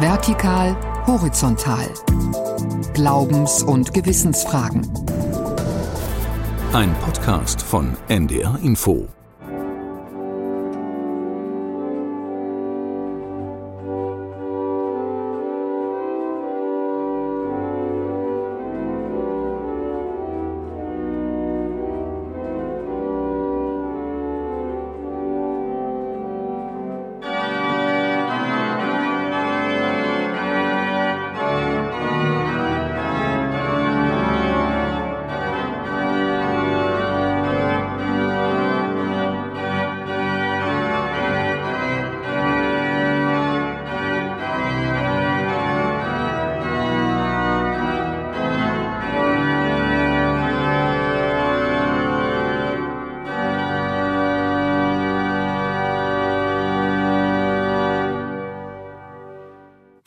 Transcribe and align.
Vertikal, 0.00 0.76
horizontal. 1.06 1.88
Glaubens- 2.92 3.62
und 3.62 3.94
Gewissensfragen. 3.94 4.86
Ein 6.74 6.94
Podcast 6.96 7.62
von 7.62 7.96
NDR 8.08 8.58
Info. 8.62 9.08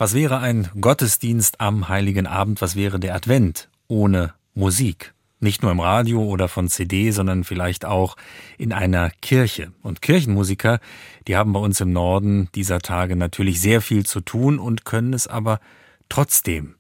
Was 0.02 0.14
wäre 0.14 0.40
ein 0.40 0.70
Gottesdienst 0.80 1.60
am 1.60 1.90
heiligen 1.90 2.26
Abend? 2.26 2.62
Was 2.62 2.78
wäre 2.78 3.02
der 3.02 3.14
Advent 3.16 3.68
ohne 3.90 4.34
Musik? 4.54 5.14
Nicht 5.42 5.62
nur 5.62 5.74
im 5.74 5.82
Radio 5.82 6.24
oder 6.24 6.48
von 6.48 6.70
CD, 6.70 7.12
sondern 7.12 7.44
vielleicht 7.44 7.84
auch 7.84 8.16
in 8.58 8.72
einer 8.72 9.10
Kirche. 9.22 9.74
Und 9.82 10.02
Kirchenmusiker, 10.02 10.80
die 11.28 11.36
haben 11.36 11.52
bei 11.52 11.60
uns 11.60 11.82
im 11.82 11.92
Norden 11.92 12.48
dieser 12.56 12.80
Tage 12.80 13.18
natürlich 13.18 13.60
sehr 13.60 13.82
viel 13.82 14.06
zu 14.06 14.22
tun 14.22 14.58
und 14.58 14.86
können 14.86 15.12
es 15.12 15.28
aber 15.28 15.60
trotzdem 16.08 16.76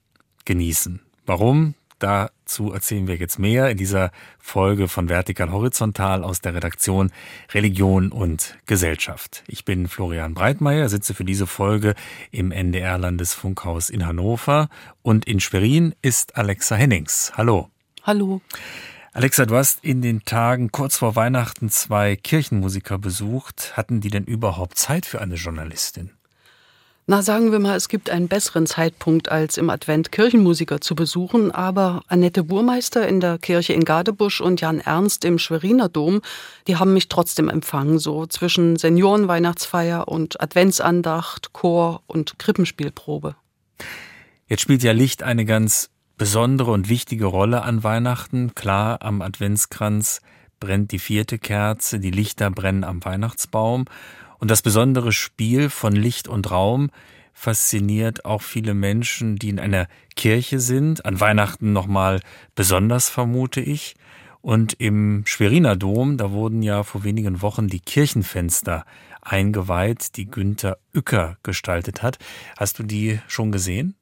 genießen. 0.45 1.01
Warum? 1.25 1.75
Dazu 1.99 2.71
erzählen 2.71 3.07
wir 3.07 3.17
jetzt 3.17 3.39
mehr 3.39 3.69
in 3.69 3.77
dieser 3.77 4.11
Folge 4.39 4.87
von 4.87 5.09
Vertikal 5.09 5.51
Horizontal 5.51 6.23
aus 6.23 6.39
der 6.41 6.55
Redaktion 6.55 7.11
Religion 7.53 8.11
und 8.11 8.57
Gesellschaft. 8.65 9.43
Ich 9.47 9.65
bin 9.65 9.87
Florian 9.87 10.33
Breitmeier, 10.33 10.87
sitze 10.89 11.13
für 11.13 11.25
diese 11.25 11.45
Folge 11.45 11.95
im 12.31 12.51
NDR 12.51 12.97
Landesfunkhaus 12.97 13.89
in 13.89 14.05
Hannover 14.05 14.69
und 15.01 15.25
in 15.25 15.39
Schwerin 15.39 15.93
ist 16.01 16.37
Alexa 16.37 16.75
Hennings. 16.75 17.33
Hallo. 17.35 17.69
Hallo. 18.03 18.41
Alexa, 19.11 19.45
du 19.45 19.55
hast 19.55 19.83
in 19.83 20.01
den 20.01 20.23
Tagen 20.23 20.71
kurz 20.71 20.97
vor 20.97 21.15
Weihnachten 21.15 21.69
zwei 21.69 22.15
Kirchenmusiker 22.15 22.97
besucht. 22.97 23.75
Hatten 23.75 24.01
die 24.01 24.09
denn 24.09 24.23
überhaupt 24.23 24.77
Zeit 24.77 25.05
für 25.05 25.19
eine 25.19 25.35
Journalistin? 25.35 26.11
Na, 27.11 27.23
sagen 27.23 27.51
wir 27.51 27.57
mal, 27.57 27.75
es 27.75 27.89
gibt 27.89 28.11
einen 28.11 28.27
besseren 28.27 28.67
Zeitpunkt, 28.67 29.29
als 29.29 29.57
im 29.57 29.71
Advent 29.71 30.11
Kirchenmusiker 30.11 30.79
zu 30.79 30.93
besuchen, 30.93 31.49
aber 31.49 32.03
Annette 32.07 32.43
Burmeister 32.43 33.07
in 33.07 33.19
der 33.19 33.39
Kirche 33.39 33.73
in 33.73 33.83
Gadebusch 33.83 34.41
und 34.41 34.61
Jan 34.61 34.79
Ernst 34.79 35.25
im 35.25 35.39
Schweriner 35.39 35.89
Dom, 35.89 36.21
die 36.67 36.75
haben 36.75 36.93
mich 36.93 37.09
trotzdem 37.09 37.49
empfangen, 37.49 37.97
so 37.97 38.27
zwischen 38.27 38.75
Seniorenweihnachtsfeier 38.75 40.07
und 40.07 40.39
Adventsandacht, 40.39 41.51
Chor 41.51 42.03
und 42.05 42.37
Krippenspielprobe. 42.37 43.35
Jetzt 44.45 44.61
spielt 44.61 44.83
ja 44.83 44.91
Licht 44.91 45.23
eine 45.23 45.45
ganz 45.45 45.89
besondere 46.15 46.69
und 46.69 46.89
wichtige 46.89 47.25
Rolle 47.25 47.63
an 47.63 47.83
Weihnachten. 47.83 48.53
Klar, 48.53 49.01
am 49.01 49.23
Adventskranz 49.23 50.21
brennt 50.59 50.91
die 50.91 50.99
vierte 50.99 51.39
Kerze, 51.39 51.99
die 51.99 52.11
Lichter 52.11 52.51
brennen 52.51 52.83
am 52.83 53.03
Weihnachtsbaum. 53.03 53.85
Und 54.39 54.49
das 54.49 54.61
besondere 54.61 55.11
Spiel 55.11 55.69
von 55.69 55.93
Licht 55.93 56.27
und 56.27 56.49
Raum 56.49 56.89
fasziniert 57.33 58.25
auch 58.25 58.41
viele 58.41 58.73
Menschen, 58.73 59.37
die 59.37 59.49
in 59.49 59.59
einer 59.59 59.87
Kirche 60.15 60.59
sind, 60.59 61.05
an 61.05 61.19
Weihnachten 61.19 61.71
nochmal 61.71 62.19
besonders 62.55 63.09
vermute 63.09 63.61
ich. 63.61 63.95
Und 64.41 64.73
im 64.73 65.23
Schweriner 65.25 65.75
Dom, 65.75 66.17
da 66.17 66.31
wurden 66.31 66.61
ja 66.63 66.83
vor 66.83 67.03
wenigen 67.03 67.41
Wochen 67.41 67.67
die 67.67 67.81
Kirchenfenster 67.81 68.85
eingeweiht, 69.21 70.15
die 70.15 70.25
Günther 70.25 70.77
Uecker 70.95 71.37
gestaltet 71.43 72.01
hat. 72.01 72.17
Hast 72.57 72.79
du 72.79 72.83
die 72.83 73.19
schon 73.27 73.51
gesehen? 73.51 73.95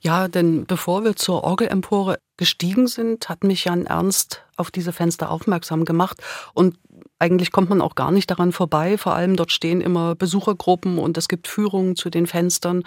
Ja, 0.00 0.28
denn 0.28 0.66
bevor 0.66 1.04
wir 1.04 1.16
zur 1.16 1.44
Orgelempore 1.44 2.18
gestiegen 2.36 2.86
sind, 2.86 3.28
hat 3.28 3.44
mich 3.44 3.64
Jan 3.64 3.86
Ernst 3.86 4.44
auf 4.56 4.70
diese 4.70 4.92
Fenster 4.92 5.30
aufmerksam 5.30 5.84
gemacht. 5.84 6.22
Und 6.54 6.78
eigentlich 7.18 7.52
kommt 7.52 7.70
man 7.70 7.80
auch 7.80 7.94
gar 7.94 8.10
nicht 8.10 8.30
daran 8.30 8.52
vorbei. 8.52 8.98
Vor 8.98 9.14
allem 9.14 9.36
dort 9.36 9.52
stehen 9.52 9.80
immer 9.80 10.14
Besuchergruppen 10.14 10.98
und 10.98 11.16
es 11.16 11.28
gibt 11.28 11.48
Führungen 11.48 11.96
zu 11.96 12.10
den 12.10 12.26
Fenstern. 12.26 12.82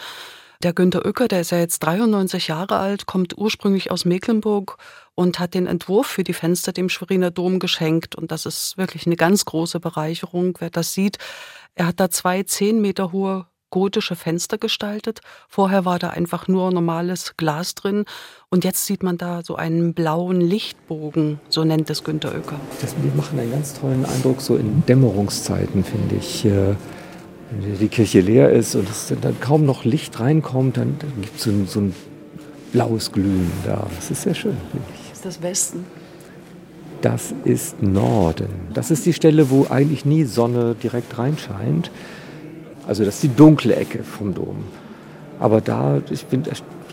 Der 0.61 0.73
Günter 0.73 1.05
Uecker, 1.05 1.29
der 1.29 1.41
ist 1.41 1.51
ja 1.51 1.57
jetzt 1.57 1.79
93 1.79 2.49
Jahre 2.49 2.77
alt, 2.77 3.05
kommt 3.05 3.37
ursprünglich 3.37 3.91
aus 3.91 4.03
Mecklenburg 4.03 4.77
und 5.15 5.39
hat 5.39 5.53
den 5.53 5.67
Entwurf 5.67 6.07
für 6.07 6.25
die 6.25 6.33
Fenster 6.33 6.73
dem 6.73 6.89
Schweriner 6.89 7.31
Dom 7.31 7.59
geschenkt. 7.59 8.15
Und 8.15 8.31
das 8.31 8.45
ist 8.45 8.77
wirklich 8.77 9.05
eine 9.05 9.15
ganz 9.15 9.45
große 9.45 9.79
Bereicherung, 9.79 10.57
wer 10.59 10.69
das 10.69 10.93
sieht. 10.93 11.17
Er 11.75 11.87
hat 11.87 11.99
da 12.01 12.09
zwei 12.09 12.43
zehn 12.43 12.81
Meter 12.81 13.13
hohe 13.13 13.47
gotische 13.69 14.15
Fenster 14.15 14.57
gestaltet. 14.57 15.21
Vorher 15.47 15.85
war 15.85 15.99
da 15.99 16.09
einfach 16.09 16.47
nur 16.47 16.71
normales 16.71 17.35
Glas 17.37 17.75
drin 17.75 18.05
und 18.49 18.63
jetzt 18.63 18.85
sieht 18.85 19.03
man 19.03 19.17
da 19.17 19.41
so 19.43 19.55
einen 19.55 19.93
blauen 19.93 20.41
Lichtbogen, 20.41 21.39
so 21.49 21.63
nennt 21.63 21.89
es 21.89 22.03
Günter 22.03 22.33
Oecker. 22.33 22.59
Das, 22.81 22.95
die 22.95 23.17
machen 23.17 23.39
einen 23.39 23.51
ganz 23.51 23.73
tollen 23.73 24.05
Eindruck 24.05 24.41
so 24.41 24.55
in 24.55 24.83
Dämmerungszeiten, 24.87 25.83
finde 25.83 26.15
ich. 26.15 26.45
Äh, 26.45 26.75
wenn 27.51 27.79
die 27.79 27.87
Kirche 27.87 28.21
leer 28.21 28.51
ist 28.51 28.75
und 28.75 28.87
es 28.89 29.11
dann 29.21 29.39
kaum 29.39 29.65
noch 29.65 29.83
Licht 29.83 30.19
reinkommt, 30.19 30.77
dann, 30.77 30.97
dann 30.99 31.11
gibt 31.21 31.37
es 31.37 31.43
so, 31.43 31.51
so 31.65 31.79
ein 31.81 31.95
blaues 32.71 33.11
Glühen 33.11 33.51
da. 33.65 33.87
Das 33.95 34.11
ist 34.11 34.21
sehr 34.21 34.35
schön, 34.35 34.57
finde 34.71 34.85
ich. 34.93 35.11
Ist 35.13 35.25
das 35.25 35.41
Westen? 35.41 35.85
Das 37.01 37.33
ist 37.45 37.81
Norden. 37.81 38.49
Das 38.73 38.91
ist 38.91 39.05
die 39.05 39.13
Stelle, 39.13 39.49
wo 39.49 39.67
eigentlich 39.69 40.05
nie 40.05 40.25
Sonne 40.25 40.75
direkt 40.75 41.17
reinscheint. 41.17 41.91
Also 42.89 43.05
das 43.05 43.15
ist 43.15 43.23
die 43.23 43.35
dunkle 43.35 43.75
Ecke 43.75 44.03
vom 44.03 44.33
Dom. 44.33 44.63
Aber 45.39 45.61
da, 45.61 46.01
ich 46.09 46.25
bin 46.25 46.41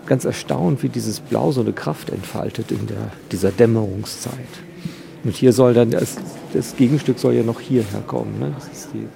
ganz 0.04 0.26
erstaunt, 0.26 0.82
wie 0.82 0.90
dieses 0.90 1.20
Blau 1.20 1.52
so 1.52 1.62
eine 1.62 1.72
Kraft 1.72 2.10
entfaltet 2.10 2.70
in 2.70 2.86
der, 2.86 3.12
dieser 3.32 3.50
Dämmerungszeit. 3.50 4.34
Und 5.24 5.34
hier 5.34 5.54
soll 5.54 5.72
dann, 5.72 5.92
das, 5.92 6.16
das 6.52 6.76
Gegenstück 6.76 7.18
soll 7.18 7.32
ja 7.32 7.42
noch 7.42 7.60
hierher 7.60 8.02
kommen. 8.06 8.38
Ne? 8.38 8.52
Das 8.58 8.88
die, 8.92 9.08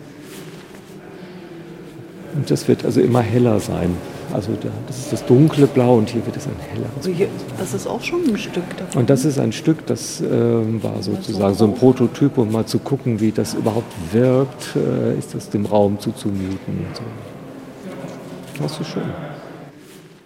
und 2.35 2.51
das 2.51 2.67
wird 2.67 2.87
also 2.87 3.03
immer 3.03 3.21
heller 3.21 3.61
sein. 3.61 3.95
Also 4.33 4.53
da, 4.61 4.69
das 4.87 4.99
ist 4.99 5.13
das 5.13 5.27
dunkle 5.27 5.67
Blau 5.67 5.97
und 5.97 6.09
hier 6.09 6.25
wird 6.25 6.37
es 6.37 6.47
ein 6.47 6.57
helleres 6.59 7.19
Blau. 7.19 7.29
Das 7.59 7.75
ist 7.75 7.87
auch 7.87 8.03
schon 8.03 8.21
ein 8.29 8.39
Stück 8.39 8.77
davon. 8.77 9.01
Und 9.01 9.11
das 9.11 9.25
ist 9.25 9.39
ein 9.39 9.53
Stück, 9.53 9.87
das 9.87 10.21
äh, 10.21 10.29
war 10.83 11.03
sozusagen 11.03 11.55
so 11.55 11.65
ein 11.65 11.75
Prototyp, 11.75 12.39
um 12.39 12.53
mal 12.53 12.67
zu 12.67 12.79
gucken, 12.79 13.21
wie 13.21 13.33
das 13.33 13.55
überhaupt 13.55 13.93
wirkt. 14.13 14.77
Äh, 14.77 15.19
ist 15.19 15.35
das 15.35 15.51
dem 15.51 15.67
Raum 15.67 15.99
zuzumuten 15.99 16.59
und 16.67 16.97
so. 16.97 17.03
Das 18.63 18.79
ist 18.79 18.89
schön. 18.89 19.03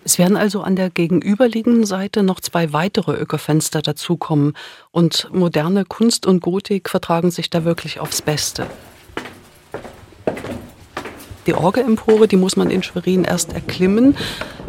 Es 0.06 0.18
werden 0.18 0.36
also 0.36 0.60
an 0.60 0.76
der 0.76 0.90
gegenüberliegenden 0.90 1.86
Seite 1.86 2.22
noch 2.22 2.40
zwei 2.40 2.74
weitere 2.74 3.12
Ökerfenster 3.12 3.80
dazukommen 3.80 4.52
und 4.90 5.28
moderne 5.32 5.86
Kunst 5.86 6.26
und 6.26 6.40
Gotik 6.40 6.90
vertragen 6.90 7.30
sich 7.30 7.48
da 7.48 7.64
wirklich 7.64 8.00
aufs 8.00 8.20
Beste. 8.20 8.66
Die 11.46 11.54
Orgelempore, 11.54 12.26
die 12.26 12.36
muss 12.36 12.56
man 12.56 12.70
in 12.70 12.82
Schwerin 12.82 13.24
erst 13.24 13.52
erklimmen. 13.52 14.16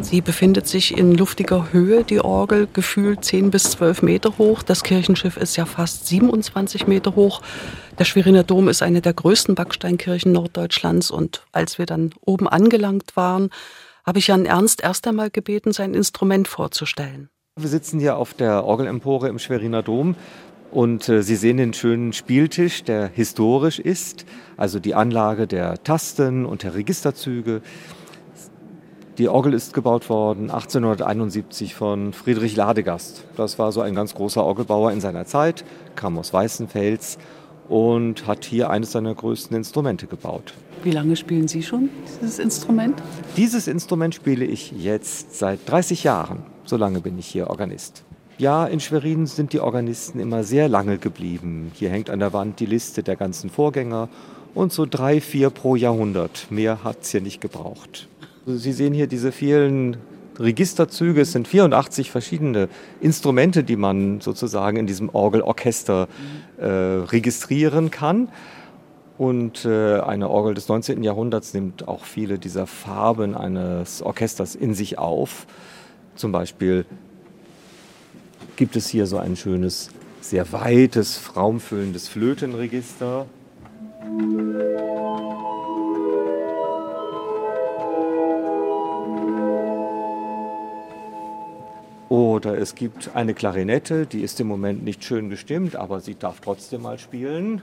Sie 0.01 0.19
befindet 0.19 0.68
sich 0.68 0.98
in 0.98 1.13
luftiger 1.13 1.72
Höhe, 1.72 2.04
die 2.04 2.19
Orgel, 2.19 2.68
gefühlt 2.74 3.24
10 3.24 3.50
bis 3.50 3.72
12 3.72 4.01
Meter 4.01 4.38
hoch. 4.38 4.62
Das 4.62 4.83
Kirchenschiff 4.83 5.38
ist 5.38 5.56
ja 5.56 5.66
fast 5.66 6.07
27 6.07 6.86
Meter 6.86 7.16
hoch. 7.16 7.42
Der 7.98 8.04
Schweriner 8.04 8.44
Dom 8.44 8.68
ist 8.68 8.81
eine 8.81 9.01
der 9.01 9.13
größten 9.13 9.56
Backsteinkirchen 9.56 10.33
Norddeutschlands. 10.33 11.12
Und 11.12 11.45
als 11.54 11.77
wir 11.77 11.86
dann 11.86 12.13
oben 12.19 12.50
angelangt 12.50 13.16
waren, 13.16 13.51
habe 14.06 14.19
ich 14.19 14.28
Jan 14.28 14.45
Ernst 14.45 14.83
erst 14.83 15.07
einmal 15.07 15.30
gebeten, 15.30 15.71
sein 15.71 15.94
Instrument 15.94 16.50
vorzustellen. 16.50 17.30
Wir 17.57 17.69
sitzen 17.69 18.01
hier 18.01 18.18
auf 18.18 18.33
der 18.33 18.66
Orgelempore 18.66 19.30
im 19.30 19.39
Schweriner 19.39 19.81
Dom 19.81 20.18
und 20.75 21.07
äh, 21.07 21.24
Sie 21.24 21.38
sehen 21.38 21.56
den 21.56 21.74
schönen 21.74 22.12
Spieltisch, 22.12 22.83
der 22.83 23.07
historisch 23.07 23.80
ist, 23.80 24.25
also 24.57 24.77
die 24.77 24.94
Anlage 24.94 25.48
der 25.48 25.81
Tasten 25.81 26.45
und 26.45 26.63
der 26.63 26.75
Registerzüge. 26.75 27.62
Die 29.18 29.30
Orgel 29.30 29.54
ist 29.54 29.74
gebaut 29.74 30.10
worden 30.10 30.51
1871 30.51 31.74
von 31.74 32.12
Friedrich 32.12 32.57
Ladegast. 32.57 33.24
Das 33.38 33.57
war 33.57 33.72
so 33.72 33.80
ein 33.80 33.95
ganz 33.95 34.16
großer 34.16 34.44
Orgelbauer 34.44 34.92
in 34.92 35.00
seiner 35.00 35.25
Zeit, 35.25 35.63
kam 35.95 36.18
aus 36.18 36.33
Weißenfels 36.33 37.19
und 37.69 38.28
hat 38.28 38.44
hier 38.44 38.69
eines 38.69 38.92
seiner 38.92 39.16
größten 39.16 39.56
Instrumente 39.56 40.07
gebaut. 40.07 40.54
Wie 40.83 40.92
lange 40.92 41.16
spielen 41.16 41.48
Sie 41.48 41.63
schon 41.63 41.89
dieses 42.19 42.38
Instrument? 42.38 43.01
Dieses 43.38 43.69
Instrument 43.69 44.13
spiele 44.13 44.44
ich 44.44 44.74
jetzt 44.74 45.39
seit 45.39 45.60
30 45.69 46.04
Jahren. 46.04 46.44
So 46.66 46.75
lange 46.75 47.00
bin 47.00 47.18
ich 47.18 47.28
hier 47.28 47.50
Organist. 47.50 48.04
Ja, 48.38 48.66
in 48.66 48.82
Schwerin 48.82 49.28
sind 49.28 49.54
die 49.54 49.62
Organisten 49.62 50.20
immer 50.20 50.44
sehr 50.44 50.68
lange 50.68 50.98
geblieben. 50.98 51.72
Hier 51.74 51.90
hängt 51.90 52.10
an 52.10 52.20
der 52.20 52.34
Wand 52.34 52.60
die 52.60 52.66
Liste 52.66 53.02
der 53.02 53.16
ganzen 53.16 53.50
Vorgänger 53.50 54.10
und 54.54 54.74
so 54.74 54.86
drei, 54.86 55.22
vier 55.22 55.50
pro 55.50 55.78
Jahrhundert. 55.78 56.48
Mehr 56.50 56.84
hat 56.84 57.04
es 57.04 57.12
hier 57.12 57.22
nicht 57.22 57.40
gebraucht. 57.40 58.10
Sie 58.46 58.74
sehen 58.74 58.94
hier 58.94 59.08
diese 59.08 59.32
vielen 59.32 59.96
Registerzüge. 60.38 61.22
Es 61.22 61.32
sind 61.32 61.48
84 61.48 62.12
verschiedene 62.12 62.68
Instrumente, 63.00 63.64
die 63.64 63.78
man 63.78 64.20
sozusagen 64.20 64.76
in 64.76 64.86
diesem 64.86 65.08
Orgelorchester 65.08 66.10
äh, 66.58 66.66
registrieren 66.66 67.90
kann. 67.90 68.28
Und 69.18 69.64
äh, 69.64 70.02
eine 70.02 70.30
Orgel 70.30 70.56
des 70.56 70.68
19. 70.68 71.04
Jahrhunderts 71.04 71.54
nimmt 71.54 71.88
auch 71.88 72.04
viele 72.04 72.38
dieser 72.38 72.68
Farben 72.68 73.34
eines 73.34 74.02
Orchesters 74.02 74.56
in 74.56 74.74
sich 74.74 74.98
auf. 74.98 75.48
Zum 76.16 76.34
Beispiel 76.34 76.86
gibt 78.56 78.75
es 78.75 78.88
hier 78.88 79.06
so 79.06 79.18
ein 79.18 79.36
schönes, 79.36 79.90
sehr 80.22 80.52
weites, 80.52 81.36
raumfüllendes 81.36 82.07
Flötenregister. 82.07 83.25
Oder 92.07 92.57
es 92.57 92.75
gibt 92.75 93.16
eine 93.16 93.34
Klarinette, 93.34 94.06
die 94.06 94.22
ist 94.22 94.40
im 94.40 94.48
Moment 94.48 94.84
nicht 94.84 95.04
schön 95.04 95.30
gestimmt, 95.30 95.75
aber 95.75 96.00
sie 96.00 96.16
darf 96.16 96.40
trotzdem 96.40 96.84
mal 96.84 97.00
spielen. 97.00 97.62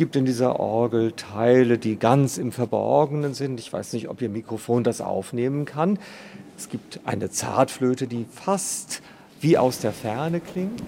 Gibt 0.00 0.16
in 0.16 0.24
dieser 0.24 0.58
Orgel 0.58 1.12
Teile, 1.12 1.76
die 1.76 1.96
ganz 1.96 2.38
im 2.38 2.52
Verborgenen 2.52 3.34
sind. 3.34 3.60
Ich 3.60 3.70
weiß 3.70 3.92
nicht, 3.92 4.08
ob 4.08 4.22
Ihr 4.22 4.30
Mikrofon 4.30 4.82
das 4.82 5.02
aufnehmen 5.02 5.66
kann. 5.66 5.98
Es 6.56 6.70
gibt 6.70 7.00
eine 7.04 7.28
Zartflöte, 7.28 8.06
die 8.06 8.24
fast 8.24 9.02
wie 9.42 9.58
aus 9.58 9.80
der 9.80 9.92
Ferne 9.92 10.40
klingt. 10.40 10.82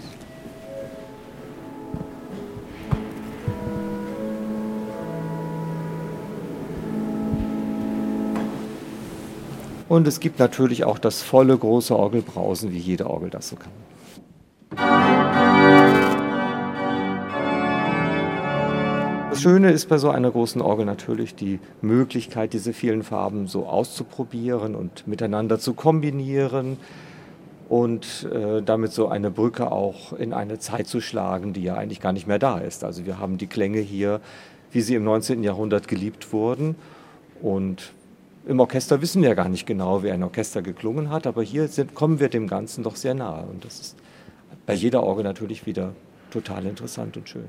Und 9.91 10.09
es 10.09 10.21
gibt 10.21 10.39
natürlich 10.39 10.85
auch 10.85 10.99
das 10.99 11.21
volle 11.21 11.59
große 11.59 11.95
Orgelbrausen, 11.95 12.73
wie 12.73 12.79
jede 12.79 13.11
Orgel 13.11 13.29
das 13.29 13.51
so 13.51 13.57
kann. 13.57 13.73
Schöne 19.43 19.73
ist 19.73 19.89
bei 19.89 19.99
so 19.99 20.09
einer 20.09 20.31
großen 20.31 20.63
Orgel 20.63 20.87
natürlich 20.87 21.35
die 21.35 21.59
Möglichkeit, 21.81 22.53
diese 22.53 22.73
vielen 22.73 23.03
Farben 23.03 23.49
so 23.49 23.67
auszuprobieren 23.67 24.77
und 24.77 25.09
miteinander 25.09 25.59
zu 25.59 25.75
kombinieren 25.75 26.77
und 27.69 28.29
äh, 28.33 28.63
damit 28.63 28.93
so 28.93 29.09
eine 29.09 29.33
Brücke 29.33 29.73
auch 29.73 30.13
in 30.13 30.33
eine 30.33 30.61
Zeit 30.61 30.87
zu 30.87 31.01
schlagen, 31.01 31.53
die 31.55 31.65
ja 31.65 31.75
eigentlich 31.75 32.01
gar 32.01 32.13
nicht 32.13 32.29
mehr 32.29 32.39
da 32.39 32.59
ist. 32.59 32.85
Also 32.85 33.05
wir 33.05 33.19
haben 33.19 33.37
die 33.37 33.49
Klänge 33.49 33.81
hier, 33.81 34.21
wie 34.71 34.81
sie 34.81 34.95
im 34.95 35.03
19. 35.03 35.43
Jahrhundert 35.43 35.89
geliebt 35.89 36.33
wurden 36.33 36.77
und 37.43 37.95
im 38.47 38.61
Orchester 38.61 39.03
wissen 39.03 39.23
wir 39.23 39.31
ja 39.31 39.35
gar 39.35 39.49
nicht 39.49 39.67
genau, 39.67 40.05
wie 40.05 40.13
ein 40.13 40.23
Orchester 40.23 40.63
geklungen 40.63 41.11
hat, 41.11 41.27
aber 41.27 41.43
hier 41.43 41.67
sind, 41.67 41.97
kommen 41.97 42.21
wir 42.21 42.29
dem 42.29 42.47
Ganzen 42.47 42.85
doch 42.85 42.95
sehr 42.95 43.15
nahe 43.15 43.45
und 43.47 43.65
das 43.65 43.81
ist 43.81 43.97
bei 44.67 44.75
jeder 44.75 45.03
Orgel 45.03 45.25
natürlich 45.25 45.67
wieder 45.67 45.95
total 46.31 46.65
interessant 46.67 47.17
und 47.17 47.29
schön. 47.29 47.49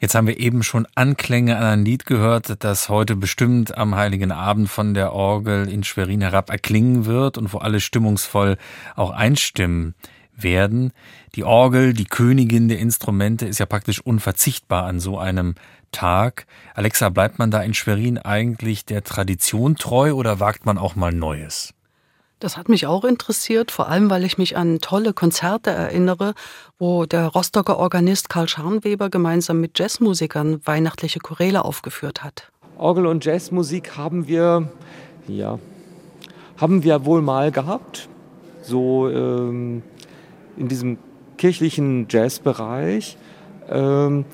Jetzt 0.00 0.14
haben 0.14 0.26
wir 0.26 0.40
eben 0.40 0.62
schon 0.62 0.86
Anklänge 0.94 1.58
an 1.58 1.64
ein 1.64 1.84
Lied 1.84 2.06
gehört, 2.06 2.64
das 2.64 2.88
heute 2.88 3.16
bestimmt 3.16 3.76
am 3.76 3.94
Heiligen 3.94 4.32
Abend 4.32 4.70
von 4.70 4.94
der 4.94 5.12
Orgel 5.12 5.68
in 5.68 5.84
Schwerin 5.84 6.22
herab 6.22 6.48
erklingen 6.48 7.04
wird 7.04 7.36
und 7.36 7.52
wo 7.52 7.58
alle 7.58 7.80
stimmungsvoll 7.80 8.56
auch 8.96 9.10
einstimmen 9.10 9.94
werden. 10.34 10.94
Die 11.34 11.44
Orgel, 11.44 11.92
die 11.92 12.06
Königin 12.06 12.68
der 12.68 12.78
Instrumente, 12.78 13.44
ist 13.44 13.58
ja 13.60 13.66
praktisch 13.66 14.00
unverzichtbar 14.00 14.86
an 14.86 15.00
so 15.00 15.18
einem 15.18 15.54
Tag. 15.92 16.46
Alexa, 16.74 17.10
bleibt 17.10 17.38
man 17.38 17.50
da 17.50 17.60
in 17.62 17.74
Schwerin 17.74 18.16
eigentlich 18.16 18.86
der 18.86 19.04
Tradition 19.04 19.76
treu 19.76 20.14
oder 20.14 20.40
wagt 20.40 20.64
man 20.64 20.78
auch 20.78 20.96
mal 20.96 21.12
Neues? 21.12 21.74
Das 22.40 22.56
hat 22.56 22.70
mich 22.70 22.86
auch 22.86 23.04
interessiert, 23.04 23.70
vor 23.70 23.88
allem 23.88 24.08
weil 24.08 24.24
ich 24.24 24.38
mich 24.38 24.56
an 24.56 24.78
tolle 24.78 25.12
Konzerte 25.12 25.68
erinnere, 25.68 26.32
wo 26.78 27.04
der 27.04 27.26
Rostocker 27.26 27.78
Organist 27.78 28.30
Karl 28.30 28.48
Scharnweber 28.48 29.10
gemeinsam 29.10 29.60
mit 29.60 29.78
Jazzmusikern 29.78 30.62
weihnachtliche 30.64 31.20
Choräle 31.20 31.66
aufgeführt 31.66 32.24
hat. 32.24 32.50
Orgel- 32.78 33.04
und 33.04 33.26
Jazzmusik 33.26 33.98
haben 33.98 34.26
wir, 34.26 34.72
ja, 35.28 35.58
haben 36.56 36.82
wir 36.82 37.04
wohl 37.04 37.20
mal 37.20 37.52
gehabt. 37.52 38.08
So 38.62 39.10
ähm, 39.10 39.82
in 40.56 40.68
diesem 40.68 40.96
kirchlichen 41.36 42.06
Jazzbereich. 42.08 43.18
Ähm, 43.68 44.24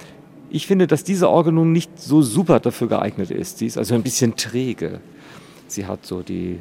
ich 0.48 0.68
finde, 0.68 0.86
dass 0.86 1.02
diese 1.02 1.28
Orgel 1.28 1.52
nun 1.52 1.72
nicht 1.72 2.00
so 2.00 2.22
super 2.22 2.60
dafür 2.60 2.86
geeignet 2.86 3.32
ist. 3.32 3.58
Sie 3.58 3.66
ist 3.66 3.76
also 3.76 3.96
ein 3.96 4.04
bisschen 4.04 4.36
träge. 4.36 5.00
Sie 5.66 5.86
hat 5.86 6.06
so 6.06 6.22
die 6.22 6.60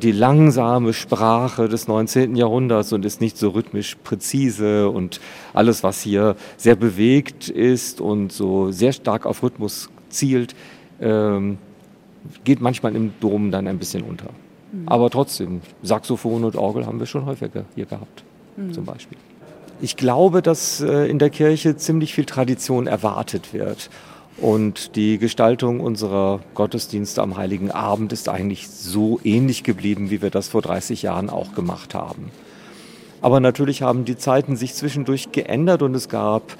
die 0.00 0.12
langsame 0.12 0.94
Sprache 0.94 1.68
des 1.68 1.88
19. 1.88 2.36
Jahrhunderts 2.36 2.92
und 2.92 3.04
ist 3.04 3.20
nicht 3.20 3.36
so 3.36 3.50
rhythmisch 3.50 3.96
präzise 4.02 4.88
und 4.88 5.20
alles, 5.52 5.82
was 5.82 6.00
hier 6.00 6.36
sehr 6.56 6.74
bewegt 6.74 7.50
ist 7.50 8.00
und 8.00 8.32
so 8.32 8.70
sehr 8.70 8.92
stark 8.92 9.26
auf 9.26 9.42
Rhythmus 9.42 9.90
zielt, 10.08 10.54
ähm, 11.00 11.58
geht 12.44 12.60
manchmal 12.60 12.94
im 12.96 13.12
Dom 13.20 13.50
dann 13.50 13.66
ein 13.66 13.78
bisschen 13.78 14.02
unter. 14.02 14.30
Mhm. 14.72 14.88
Aber 14.88 15.10
trotzdem, 15.10 15.60
Saxophon 15.82 16.44
und 16.44 16.56
Orgel 16.56 16.86
haben 16.86 16.98
wir 16.98 17.06
schon 17.06 17.26
häufiger 17.26 17.64
hier 17.74 17.86
gehabt, 17.86 18.24
mhm. 18.56 18.72
zum 18.72 18.84
Beispiel. 18.84 19.18
Ich 19.80 19.96
glaube, 19.96 20.42
dass 20.42 20.80
äh, 20.80 21.06
in 21.08 21.18
der 21.18 21.30
Kirche 21.30 21.76
ziemlich 21.76 22.14
viel 22.14 22.24
Tradition 22.24 22.86
erwartet 22.86 23.52
wird. 23.52 23.90
Und 24.40 24.94
die 24.94 25.18
Gestaltung 25.18 25.80
unserer 25.80 26.40
Gottesdienste 26.54 27.22
am 27.22 27.36
Heiligen 27.36 27.72
Abend 27.72 28.12
ist 28.12 28.28
eigentlich 28.28 28.68
so 28.68 29.18
ähnlich 29.24 29.64
geblieben, 29.64 30.10
wie 30.10 30.22
wir 30.22 30.30
das 30.30 30.48
vor 30.48 30.62
30 30.62 31.02
Jahren 31.02 31.28
auch 31.28 31.54
gemacht 31.54 31.94
haben. 31.94 32.30
Aber 33.20 33.40
natürlich 33.40 33.82
haben 33.82 34.04
die 34.04 34.16
Zeiten 34.16 34.56
sich 34.56 34.74
zwischendurch 34.74 35.32
geändert 35.32 35.82
und 35.82 35.92
es 35.96 36.08
gab 36.08 36.56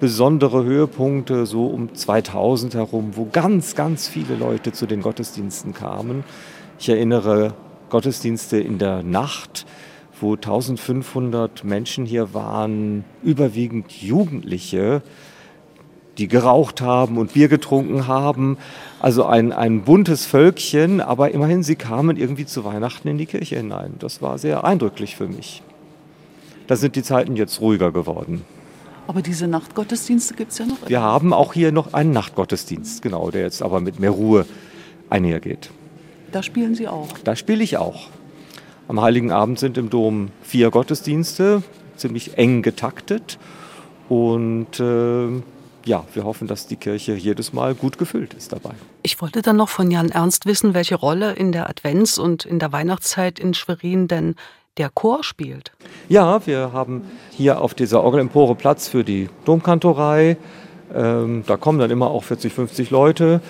besondere 0.00 0.64
Höhepunkte 0.64 1.46
so 1.46 1.66
um 1.66 1.94
2000 1.94 2.74
herum, 2.74 3.12
wo 3.14 3.28
ganz, 3.30 3.76
ganz 3.76 4.08
viele 4.08 4.34
Leute 4.34 4.72
zu 4.72 4.86
den 4.86 5.00
Gottesdiensten 5.00 5.72
kamen. 5.72 6.24
Ich 6.80 6.88
erinnere 6.88 7.54
Gottesdienste 7.90 8.58
in 8.58 8.78
der 8.78 9.04
Nacht, 9.04 9.66
wo 10.20 10.34
1500 10.34 11.62
Menschen 11.62 12.06
hier 12.06 12.34
waren, 12.34 13.04
überwiegend 13.22 13.92
Jugendliche, 13.92 15.02
die 16.18 16.28
geraucht 16.28 16.80
haben 16.80 17.18
und 17.18 17.32
Bier 17.32 17.48
getrunken 17.48 18.06
haben. 18.06 18.56
Also 19.00 19.24
ein, 19.26 19.52
ein 19.52 19.82
buntes 19.82 20.26
Völkchen, 20.26 21.00
aber 21.00 21.32
immerhin, 21.32 21.62
sie 21.62 21.76
kamen 21.76 22.16
irgendwie 22.16 22.46
zu 22.46 22.64
Weihnachten 22.64 23.08
in 23.08 23.18
die 23.18 23.26
Kirche 23.26 23.56
hinein. 23.56 23.94
Das 23.98 24.22
war 24.22 24.38
sehr 24.38 24.64
eindrücklich 24.64 25.16
für 25.16 25.26
mich. 25.26 25.62
Da 26.66 26.76
sind 26.76 26.96
die 26.96 27.02
Zeiten 27.02 27.36
jetzt 27.36 27.60
ruhiger 27.60 27.92
geworden. 27.92 28.42
Aber 29.06 29.20
diese 29.20 29.46
Nachtgottesdienste 29.46 30.34
gibt 30.34 30.52
es 30.52 30.58
ja 30.58 30.66
noch. 30.66 30.88
Wir 30.88 31.02
haben 31.02 31.32
auch 31.34 31.52
hier 31.52 31.72
noch 31.72 31.92
einen 31.92 32.12
Nachtgottesdienst, 32.12 33.02
genau, 33.02 33.30
der 33.30 33.42
jetzt 33.42 33.62
aber 33.62 33.80
mit 33.80 34.00
mehr 34.00 34.10
Ruhe 34.10 34.46
einhergeht. 35.10 35.70
Da 36.32 36.42
spielen 36.42 36.74
Sie 36.74 36.88
auch? 36.88 37.08
Da 37.22 37.36
spiele 37.36 37.62
ich 37.62 37.76
auch. 37.76 38.08
Am 38.88 39.00
Heiligen 39.00 39.30
Abend 39.30 39.58
sind 39.58 39.76
im 39.76 39.90
Dom 39.90 40.30
vier 40.42 40.70
Gottesdienste, 40.70 41.62
ziemlich 41.96 42.38
eng 42.38 42.62
getaktet. 42.62 43.38
Und 44.08 44.80
äh, 44.80 45.42
ja, 45.84 46.04
wir 46.14 46.24
hoffen, 46.24 46.48
dass 46.48 46.66
die 46.66 46.76
Kirche 46.76 47.14
jedes 47.14 47.52
Mal 47.52 47.74
gut 47.74 47.98
gefüllt 47.98 48.34
ist 48.34 48.52
dabei. 48.52 48.70
Ich 49.02 49.20
wollte 49.20 49.42
dann 49.42 49.56
noch 49.56 49.68
von 49.68 49.90
Jan 49.90 50.10
Ernst 50.10 50.46
wissen, 50.46 50.74
welche 50.74 50.94
Rolle 50.94 51.32
in 51.32 51.52
der 51.52 51.68
Advents- 51.68 52.18
und 52.18 52.44
in 52.44 52.58
der 52.58 52.72
Weihnachtszeit 52.72 53.38
in 53.38 53.54
Schwerin 53.54 54.08
denn 54.08 54.34
der 54.76 54.90
Chor 54.90 55.22
spielt. 55.22 55.72
Ja, 56.08 56.44
wir 56.46 56.72
haben 56.72 57.02
hier 57.30 57.60
auf 57.60 57.74
dieser 57.74 58.02
Orgelempore 58.02 58.54
Platz 58.54 58.88
für 58.88 59.04
die 59.04 59.28
Domkantorei. 59.44 60.36
Ähm, 60.92 61.44
da 61.46 61.56
kommen 61.56 61.78
dann 61.78 61.90
immer 61.90 62.10
auch 62.10 62.24
40, 62.24 62.52
50 62.52 62.90
Leute 62.90 63.40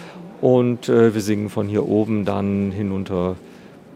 und 0.40 0.88
äh, 0.88 1.14
wir 1.14 1.20
singen 1.20 1.50
von 1.50 1.68
hier 1.68 1.88
oben 1.88 2.24
dann 2.24 2.70
hinunter 2.72 3.36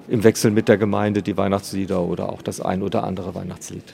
im 0.08 0.24
Wechsel 0.24 0.50
mit 0.50 0.68
der 0.68 0.78
Gemeinde 0.78 1.22
die 1.22 1.36
Weihnachtslieder 1.36 2.00
oder 2.00 2.30
auch 2.32 2.40
das 2.40 2.60
ein 2.60 2.82
oder 2.82 3.04
andere 3.04 3.34
Weihnachtslied. 3.34 3.84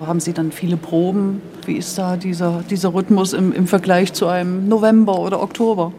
Haben 0.00 0.20
Sie 0.20 0.32
dann 0.32 0.52
viele 0.52 0.76
Proben? 0.76 1.42
Wie 1.66 1.76
ist 1.76 1.98
da 1.98 2.16
dieser, 2.16 2.62
dieser 2.70 2.94
Rhythmus 2.94 3.32
im, 3.32 3.52
im 3.52 3.66
Vergleich 3.66 4.12
zu 4.12 4.28
einem 4.28 4.68
November 4.68 5.18
oder 5.18 5.42
Oktober? 5.42 5.92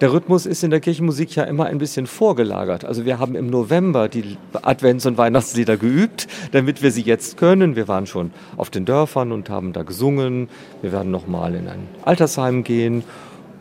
Der 0.00 0.12
Rhythmus 0.12 0.46
ist 0.46 0.64
in 0.64 0.70
der 0.70 0.80
Kirchenmusik 0.80 1.36
ja 1.36 1.44
immer 1.44 1.66
ein 1.66 1.78
bisschen 1.78 2.06
vorgelagert. 2.06 2.84
Also 2.84 3.04
wir 3.04 3.18
haben 3.18 3.36
im 3.36 3.50
November 3.50 4.08
die 4.08 4.38
Advents- 4.54 5.06
und 5.06 5.18
Weihnachtslieder 5.18 5.76
geübt, 5.76 6.26
damit 6.52 6.82
wir 6.82 6.90
sie 6.90 7.02
jetzt 7.02 7.36
können. 7.36 7.76
Wir 7.76 7.86
waren 7.86 8.06
schon 8.06 8.32
auf 8.56 8.70
den 8.70 8.86
Dörfern 8.86 9.30
und 9.30 9.50
haben 9.50 9.74
da 9.74 9.82
gesungen. 9.82 10.48
Wir 10.80 10.90
werden 10.90 11.12
noch 11.12 11.26
mal 11.26 11.54
in 11.54 11.68
ein 11.68 11.86
Altersheim 12.04 12.64
gehen 12.64 13.04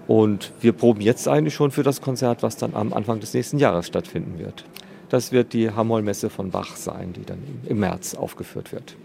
und 0.07 0.53
wir 0.61 0.71
proben 0.71 1.01
jetzt 1.01 1.27
eigentlich 1.27 1.53
schon 1.53 1.71
für 1.71 1.83
das 1.83 2.01
Konzert, 2.01 2.41
was 2.41 2.55
dann 2.55 2.73
am 2.73 2.93
Anfang 2.93 3.19
des 3.19 3.33
nächsten 3.33 3.59
Jahres 3.59 3.85
stattfinden 3.85 4.39
wird. 4.39 4.63
Das 5.09 5.33
wird 5.33 5.51
die 5.51 5.69
Hamoll-Messe 5.69 6.29
von 6.29 6.51
Bach 6.51 6.77
sein, 6.77 7.13
die 7.13 7.25
dann 7.25 7.39
im 7.67 7.79
März 7.79 8.15
aufgeführt 8.15 8.71
wird. 8.71 8.95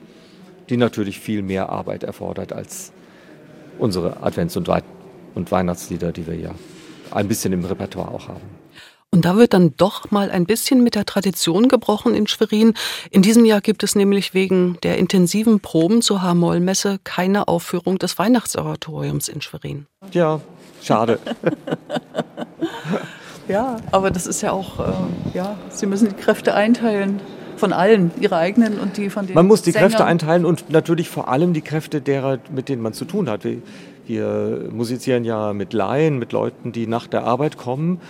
Die 0.68 0.76
natürlich 0.76 1.20
viel 1.20 1.42
mehr 1.42 1.68
Arbeit 1.68 2.02
erfordert 2.02 2.52
als 2.52 2.92
unsere 3.78 4.23
Advents- 4.23 4.56
und, 4.56 5.50
Weihnachtslieder, 5.50 6.12
die 6.12 6.26
wir 6.26 6.37
ja 6.37 6.54
ein 7.11 7.28
bisschen 7.28 7.52
im 7.52 7.64
Repertoire 7.64 8.11
auch 8.11 8.28
haben. 8.28 8.40
Und 9.12 9.25
da 9.25 9.37
wird 9.37 9.54
dann 9.54 9.75
doch 9.76 10.11
mal 10.11 10.30
ein 10.30 10.44
bisschen 10.44 10.82
mit 10.82 10.94
der 10.94 11.06
Tradition 11.06 11.68
gebrochen 11.68 12.14
in 12.14 12.26
Schwerin. 12.26 12.75
In 13.11 13.23
diesem 13.23 13.44
Jahr 13.44 13.61
gibt 13.61 13.82
es 13.82 13.94
nämlich 13.94 14.35
wegen 14.35 14.78
der 14.82 14.99
intensiven 14.99 15.61
Proben 15.61 16.02
zur 16.02 16.23
H-Moll-Messe 16.23 16.99
keine 17.04 17.49
Aufführung 17.49 17.99
des 17.99 18.18
Weihnachtsoratoriums 18.18 19.28
in 19.28 19.40
Schwerin. 19.40 19.87
Ja, 20.12 20.40
schade. 20.82 21.18
ja, 23.49 23.76
aber 23.92 24.11
das 24.11 24.26
ist 24.26 24.42
ja 24.42 24.52
auch, 24.52 24.80
äh, 24.80 24.92
ja, 25.35 25.56
Sie 25.70 25.87
müssen 25.87 26.08
die 26.08 26.14
Kräfte 26.14 26.54
einteilen 26.54 27.20
von 27.58 27.72
allen, 27.72 28.10
ihre 28.20 28.36
eigenen 28.36 28.78
und 28.78 28.96
die 28.96 29.10
von 29.10 29.26
den 29.26 29.34
Man 29.34 29.46
muss 29.46 29.62
die 29.62 29.72
Sängern. 29.72 29.90
Kräfte 29.90 30.04
einteilen 30.04 30.44
und 30.44 30.70
natürlich 30.70 31.08
vor 31.08 31.28
allem 31.28 31.52
die 31.52 31.62
Kräfte 31.62 32.00
derer, 32.00 32.38
mit 32.54 32.68
denen 32.68 32.82
man 32.82 32.92
zu 32.92 33.04
tun 33.04 33.28
hat. 33.28 33.44
Wir, 33.44 33.58
wir 34.06 34.68
musizieren 34.70 35.25
ja 35.25 35.52
mit 35.52 35.72
Laien, 35.72 36.18
mit 36.18 36.32
Leuten, 36.32 36.72
die 36.72 36.86
nach 36.86 37.06
der 37.06 37.25
Arbeit 37.25 37.56
kommen. 37.56 38.00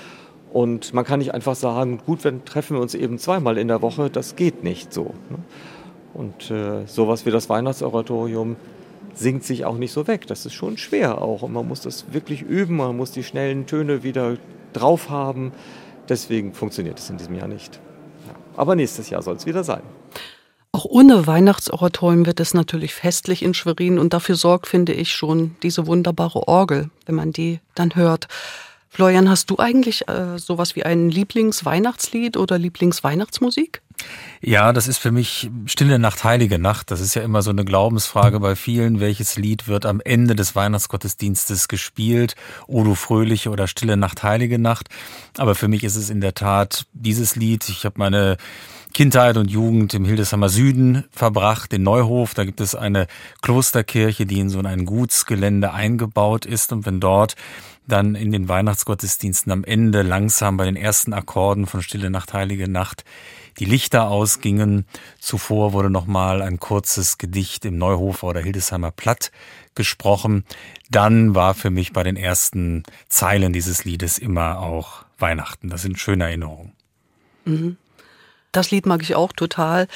Und 0.52 0.94
man 0.94 1.04
kann 1.04 1.18
nicht 1.18 1.34
einfach 1.34 1.54
sagen, 1.54 2.00
gut, 2.06 2.24
dann 2.24 2.44
treffen 2.44 2.76
wir 2.76 2.80
uns 2.80 2.94
eben 2.94 3.18
zweimal 3.18 3.58
in 3.58 3.68
der 3.68 3.82
Woche. 3.82 4.08
Das 4.10 4.36
geht 4.36 4.64
nicht 4.64 4.92
so. 4.92 5.14
ne? 5.30 5.38
Und 6.14 6.50
äh, 6.50 6.86
sowas 6.86 7.26
wie 7.26 7.30
das 7.30 7.50
Weihnachtsoratorium 7.50 8.56
singt 9.12 9.44
sich 9.44 9.64
auch 9.66 9.76
nicht 9.76 9.92
so 9.92 10.06
weg. 10.06 10.26
Das 10.26 10.46
ist 10.46 10.54
schon 10.54 10.78
schwer 10.78 11.20
auch. 11.20 11.42
Und 11.42 11.52
man 11.52 11.68
muss 11.68 11.82
das 11.82 12.06
wirklich 12.12 12.42
üben. 12.42 12.76
Man 12.76 12.96
muss 12.96 13.10
die 13.10 13.22
schnellen 13.22 13.66
Töne 13.66 14.02
wieder 14.02 14.36
drauf 14.72 15.10
haben. 15.10 15.52
Deswegen 16.08 16.54
funktioniert 16.54 16.98
es 16.98 17.10
in 17.10 17.18
diesem 17.18 17.34
Jahr 17.34 17.48
nicht. 17.48 17.80
Aber 18.56 18.74
nächstes 18.74 19.10
Jahr 19.10 19.22
soll 19.22 19.36
es 19.36 19.46
wieder 19.46 19.64
sein. 19.64 19.82
Auch 20.72 20.84
ohne 20.84 21.26
Weihnachtsoratorium 21.26 22.26
wird 22.26 22.38
es 22.38 22.52
natürlich 22.52 22.94
festlich 22.94 23.42
in 23.42 23.54
Schwerin 23.54 23.98
und 23.98 24.12
dafür 24.12 24.34
sorgt, 24.34 24.66
finde 24.66 24.92
ich, 24.92 25.12
schon 25.12 25.56
diese 25.62 25.86
wunderbare 25.86 26.46
Orgel, 26.48 26.90
wenn 27.06 27.14
man 27.14 27.32
die 27.32 27.60
dann 27.74 27.94
hört. 27.94 28.28
Florian, 28.96 29.28
hast 29.28 29.50
du 29.50 29.58
eigentlich 29.58 30.08
äh, 30.08 30.38
sowas 30.38 30.74
wie 30.74 30.82
ein 30.82 31.10
Lieblingsweihnachtslied 31.10 32.38
oder 32.38 32.56
Lieblingsweihnachtsmusik? 32.56 33.82
Ja, 34.40 34.72
das 34.72 34.88
ist 34.88 34.96
für 34.96 35.12
mich 35.12 35.50
Stille 35.66 35.98
Nacht, 35.98 36.24
Heilige 36.24 36.58
Nacht. 36.58 36.90
Das 36.90 37.02
ist 37.02 37.14
ja 37.14 37.20
immer 37.20 37.42
so 37.42 37.50
eine 37.50 37.66
Glaubensfrage 37.66 38.40
bei 38.40 38.56
vielen. 38.56 38.98
Welches 38.98 39.36
Lied 39.36 39.68
wird 39.68 39.84
am 39.84 40.00
Ende 40.00 40.34
des 40.34 40.56
Weihnachtsgottesdienstes 40.56 41.68
gespielt? 41.68 42.36
O 42.68 42.84
du 42.84 42.94
fröhliche 42.94 43.50
oder 43.50 43.66
Stille 43.66 43.98
Nacht, 43.98 44.22
Heilige 44.22 44.58
Nacht. 44.58 44.88
Aber 45.36 45.54
für 45.54 45.68
mich 45.68 45.84
ist 45.84 45.96
es 45.96 46.08
in 46.08 46.22
der 46.22 46.32
Tat 46.32 46.86
dieses 46.94 47.36
Lied. 47.36 47.68
Ich 47.68 47.84
habe 47.84 47.98
meine 47.98 48.38
Kindheit 48.94 49.36
und 49.36 49.50
Jugend 49.50 49.92
im 49.92 50.06
Hildesheimer 50.06 50.48
Süden 50.48 51.04
verbracht, 51.10 51.70
in 51.74 51.82
Neuhof. 51.82 52.32
Da 52.32 52.44
gibt 52.44 52.62
es 52.62 52.74
eine 52.74 53.08
Klosterkirche, 53.42 54.24
die 54.24 54.40
in 54.40 54.48
so 54.48 54.58
ein 54.60 54.86
Gutsgelände 54.86 55.74
eingebaut 55.74 56.46
ist. 56.46 56.72
Und 56.72 56.86
wenn 56.86 56.98
dort 56.98 57.36
dann 57.86 58.14
in 58.14 58.32
den 58.32 58.48
Weihnachtsgottesdiensten 58.48 59.52
am 59.52 59.64
Ende 59.64 60.02
langsam 60.02 60.56
bei 60.56 60.64
den 60.64 60.76
ersten 60.76 61.12
Akkorden 61.12 61.66
von 61.66 61.82
Stille 61.82 62.10
Nacht, 62.10 62.32
Heilige 62.32 62.68
Nacht 62.68 63.04
die 63.58 63.64
Lichter 63.64 64.08
ausgingen. 64.08 64.86
Zuvor 65.18 65.72
wurde 65.72 65.90
nochmal 65.90 66.42
ein 66.42 66.58
kurzes 66.58 67.18
Gedicht 67.18 67.64
im 67.64 67.78
Neuhofer 67.78 68.28
oder 68.28 68.40
Hildesheimer 68.40 68.90
Platt 68.90 69.30
gesprochen. 69.74 70.44
Dann 70.90 71.34
war 71.34 71.54
für 71.54 71.70
mich 71.70 71.92
bei 71.92 72.02
den 72.02 72.16
ersten 72.16 72.82
Zeilen 73.08 73.52
dieses 73.52 73.84
Liedes 73.84 74.18
immer 74.18 74.60
auch 74.60 75.04
Weihnachten. 75.18 75.70
Das 75.70 75.82
sind 75.82 75.98
schöne 75.98 76.24
Erinnerungen. 76.24 76.72
Mhm. 77.44 77.76
Das 78.52 78.70
Lied 78.70 78.86
mag 78.86 79.02
ich 79.02 79.14
auch 79.14 79.32
total, 79.32 79.88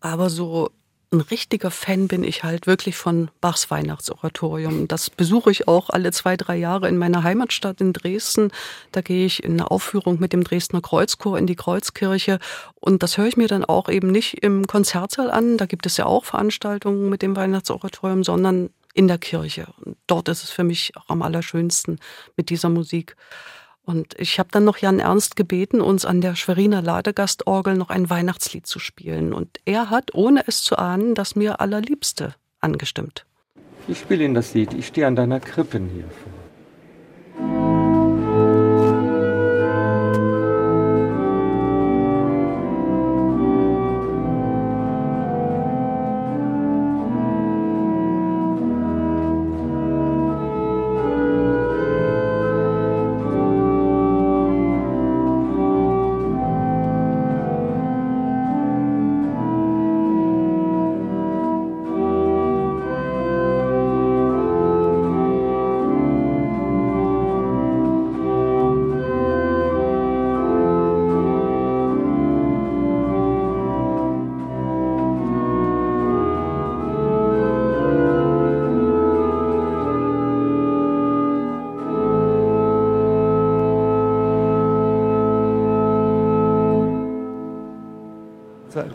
aber 0.00 0.30
so 0.30 0.70
ein 1.10 1.20
richtiger 1.20 1.70
Fan 1.70 2.06
bin 2.06 2.22
ich 2.22 2.44
halt 2.44 2.66
wirklich 2.66 2.96
von 2.96 3.30
Bachs 3.40 3.70
Weihnachtsoratorium. 3.70 4.88
Das 4.88 5.08
besuche 5.08 5.50
ich 5.50 5.66
auch 5.66 5.88
alle 5.88 6.12
zwei, 6.12 6.36
drei 6.36 6.56
Jahre 6.56 6.86
in 6.88 6.98
meiner 6.98 7.22
Heimatstadt 7.22 7.80
in 7.80 7.94
Dresden. 7.94 8.50
Da 8.92 9.00
gehe 9.00 9.24
ich 9.24 9.42
in 9.42 9.52
eine 9.52 9.70
Aufführung 9.70 10.20
mit 10.20 10.34
dem 10.34 10.44
Dresdner 10.44 10.82
Kreuzchor 10.82 11.38
in 11.38 11.46
die 11.46 11.56
Kreuzkirche. 11.56 12.38
Und 12.74 13.02
das 13.02 13.16
höre 13.16 13.26
ich 13.26 13.38
mir 13.38 13.48
dann 13.48 13.64
auch 13.64 13.88
eben 13.88 14.10
nicht 14.10 14.42
im 14.42 14.66
Konzertsaal 14.66 15.30
an. 15.30 15.56
Da 15.56 15.64
gibt 15.64 15.86
es 15.86 15.96
ja 15.96 16.04
auch 16.04 16.26
Veranstaltungen 16.26 17.08
mit 17.08 17.22
dem 17.22 17.34
Weihnachtsoratorium, 17.36 18.22
sondern 18.22 18.68
in 18.92 19.08
der 19.08 19.18
Kirche. 19.18 19.68
Und 19.82 19.96
dort 20.06 20.28
ist 20.28 20.44
es 20.44 20.50
für 20.50 20.64
mich 20.64 20.92
auch 20.96 21.08
am 21.08 21.22
allerschönsten 21.22 22.00
mit 22.36 22.50
dieser 22.50 22.68
Musik. 22.68 23.16
Und 23.88 24.14
ich 24.18 24.38
habe 24.38 24.50
dann 24.52 24.64
noch 24.64 24.76
Jan 24.76 24.98
Ernst 24.98 25.34
gebeten, 25.34 25.80
uns 25.80 26.04
an 26.04 26.20
der 26.20 26.36
Schweriner 26.36 26.82
Ladegastorgel 26.82 27.74
noch 27.74 27.88
ein 27.88 28.10
Weihnachtslied 28.10 28.66
zu 28.66 28.78
spielen. 28.78 29.32
Und 29.32 29.60
er 29.64 29.88
hat, 29.88 30.12
ohne 30.12 30.46
es 30.46 30.62
zu 30.62 30.76
ahnen, 30.76 31.14
das 31.14 31.36
mir 31.36 31.62
allerliebste 31.62 32.34
angestimmt. 32.60 33.24
Ich 33.88 34.00
spiele 34.00 34.24
Ihnen 34.24 34.34
das 34.34 34.52
Lied. 34.52 34.74
Ich 34.74 34.88
stehe 34.88 35.06
an 35.06 35.16
deiner 35.16 35.40
Krippen 35.40 35.88
hier 35.88 36.04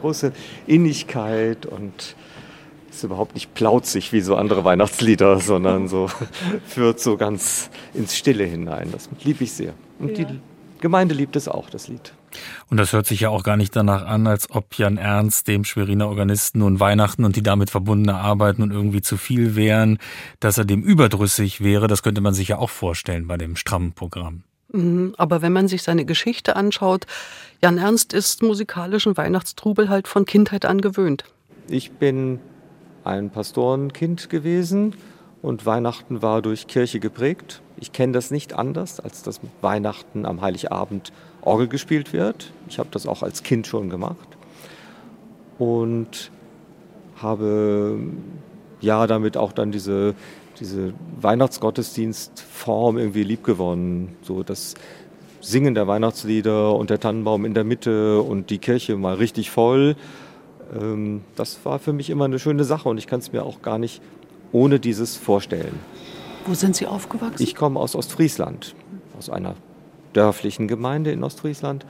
große 0.03 0.33
Innigkeit 0.67 1.65
und 1.65 2.15
ist 2.91 3.03
überhaupt 3.03 3.33
nicht 3.35 3.53
plauzig 3.53 4.11
wie 4.13 4.21
so 4.21 4.35
andere 4.35 4.63
Weihnachtslieder, 4.65 5.39
sondern 5.51 5.87
so 5.87 6.09
führt 6.67 6.99
so 6.99 7.17
ganz 7.17 7.69
ins 7.93 8.15
Stille 8.15 8.43
hinein. 8.43 8.89
Das 8.91 9.09
liebe 9.23 9.43
ich 9.45 9.53
sehr. 9.53 9.73
Und 9.99 10.17
Ja. 10.17 10.25
die 10.25 10.39
Gemeinde 10.81 11.15
liebt 11.15 11.35
es 11.37 11.47
auch, 11.47 11.69
das 11.69 11.87
Lied. 11.87 12.13
Und 12.69 12.77
das 12.77 12.91
hört 12.91 13.05
sich 13.05 13.21
ja 13.21 13.29
auch 13.29 13.43
gar 13.43 13.55
nicht 13.57 13.73
danach 13.75 14.05
an, 14.05 14.27
als 14.27 14.49
ob 14.51 14.75
Jan 14.77 14.97
Ernst 14.97 15.47
dem 15.47 15.63
Schweriner 15.63 16.09
Organisten 16.09 16.59
nun 16.59 16.79
Weihnachten 16.81 17.23
und 17.23 17.35
die 17.37 17.43
damit 17.43 17.69
verbundene 17.69 18.15
Arbeit 18.17 18.59
nun 18.59 18.71
irgendwie 18.71 19.01
zu 19.01 19.15
viel 19.17 19.55
wären, 19.55 19.97
dass 20.41 20.57
er 20.57 20.65
dem 20.65 20.81
überdrüssig 20.81 21.61
wäre. 21.63 21.87
Das 21.87 22.03
könnte 22.03 22.19
man 22.21 22.33
sich 22.33 22.49
ja 22.49 22.57
auch 22.57 22.71
vorstellen 22.71 23.27
bei 23.27 23.37
dem 23.37 23.55
strammen 23.55 23.93
Programm. 23.93 24.43
Mhm, 24.73 25.13
Aber 25.17 25.41
wenn 25.43 25.53
man 25.53 25.67
sich 25.67 25.83
seine 25.83 26.03
Geschichte 26.05 26.55
anschaut, 26.57 27.05
Jan 27.63 27.77
Ernst 27.77 28.11
ist 28.11 28.43
musikalischen 28.43 29.15
Weihnachtstrubel 29.15 29.87
halt 29.87 30.09
von 30.09 30.25
Kindheit 30.25 30.65
an 30.65 30.81
gewöhnt. 30.81 31.23
Ich 31.69 31.93
bin 31.93 32.41
ein 33.05 33.29
Pastorenkind 33.29 34.29
gewesen 34.29 34.95
und 35.41 35.65
Weihnachten 35.65 36.21
war 36.21 36.41
durch 36.41 36.67
Kirche 36.67 36.99
geprägt. 36.99 37.61
Ich 37.77 37.93
kenne 37.93 38.11
das 38.11 38.31
nicht 38.31 38.51
anders, 38.51 38.99
als 38.99 39.23
dass 39.23 39.39
Weihnachten 39.61 40.25
am 40.25 40.41
Heiligabend 40.41 41.13
Orgel 41.39 41.69
gespielt 41.69 42.11
wird. 42.11 42.51
Ich 42.67 42.79
habe 42.79 42.89
das 42.91 43.07
auch 43.07 43.23
als 43.23 43.43
Kind 43.43 43.65
schon 43.65 43.89
gemacht 43.89 44.27
und 45.57 46.31
habe 47.15 47.97
ja 48.81 49.07
damit 49.07 49.37
auch 49.37 49.53
dann 49.53 49.71
diese, 49.71 50.15
diese 50.59 50.93
Weihnachtsgottesdienstform 51.21 52.97
irgendwie 52.97 53.23
liebgewonnen. 53.23 54.17
So 54.21 54.43
das 54.43 54.75
Singen 55.43 55.75
der 55.75 55.87
Weihnachtslieder 55.87 56.75
und 56.75 56.89
der 56.89 56.99
Tannenbaum 56.99 57.45
in 57.45 57.53
der 57.53 57.63
Mitte 57.63 58.21
und 58.21 58.49
die 58.49 58.59
Kirche 58.59 58.95
mal 58.95 59.15
richtig 59.15 59.51
voll 59.51 59.95
ähm, 60.73 61.21
das 61.35 61.59
war 61.65 61.79
für 61.79 61.93
mich 61.93 62.09
immer 62.09 62.25
eine 62.25 62.39
schöne 62.39 62.63
Sache 62.63 62.89
und 62.89 62.97
ich 62.97 63.07
kann 63.07 63.19
es 63.19 63.31
mir 63.31 63.43
auch 63.43 63.61
gar 63.61 63.77
nicht 63.77 64.01
ohne 64.51 64.79
dieses 64.79 65.15
vorstellen. 65.17 65.79
Wo 66.45 66.53
sind 66.53 66.75
Sie 66.75 66.87
aufgewachsen? 66.87 67.41
Ich 67.41 67.55
komme 67.55 67.79
aus 67.79 67.95
Ostfriesland, 67.95 68.75
aus 69.17 69.29
einer 69.29 69.55
dörflichen 70.13 70.67
Gemeinde 70.67 71.11
in 71.11 71.23
Ostfriesland. 71.23 71.85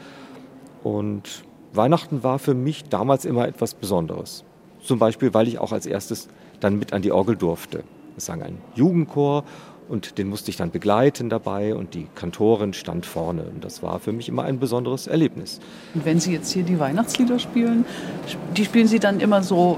Und 0.84 1.44
Weihnachten 1.74 2.24
war 2.24 2.40
für 2.40 2.54
mich 2.54 2.86
damals 2.86 3.26
immer 3.26 3.48
etwas 3.48 3.74
Besonderes. 3.74 4.44
Zum 4.84 5.00
Beispiel, 5.00 5.34
weil 5.34 5.48
ich 5.48 5.60
auch 5.60 5.72
als 5.72 5.86
erstes 5.86 6.28
dann 6.60 6.78
mit 6.78 6.94
an 6.94 7.02
die 7.02 7.12
Orgel 7.12 7.36
durfte. 7.36 7.84
Es 8.16 8.26
sang 8.26 8.44
ein 8.44 8.60
Jugendchor 8.76 9.44
und 9.90 10.18
den 10.18 10.28
musste 10.28 10.52
ich 10.52 10.58
dann 10.58 10.72
begleiten 10.72 11.30
dabei 11.30 11.76
und 11.76 11.94
die 11.94 12.08
Kantorin 12.16 12.74
stand 12.74 13.06
vorne. 13.06 13.44
Und 13.44 13.64
das 13.64 13.84
war 13.84 14.00
für 14.00 14.12
mich 14.12 14.30
immer 14.30 14.44
ein 14.44 14.60
besonderes 14.60 15.08
Erlebnis. 15.08 15.60
Und 15.94 16.06
wenn 16.06 16.20
Sie 16.20 16.34
jetzt 16.34 16.52
hier 16.52 16.64
die 16.64 16.80
Weihnachtslieder 16.80 17.40
spielen, 17.40 17.86
die 18.56 18.66
spielen 18.66 18.88
Sie 18.88 19.00
dann 19.00 19.20
immer 19.20 19.44
so 19.44 19.78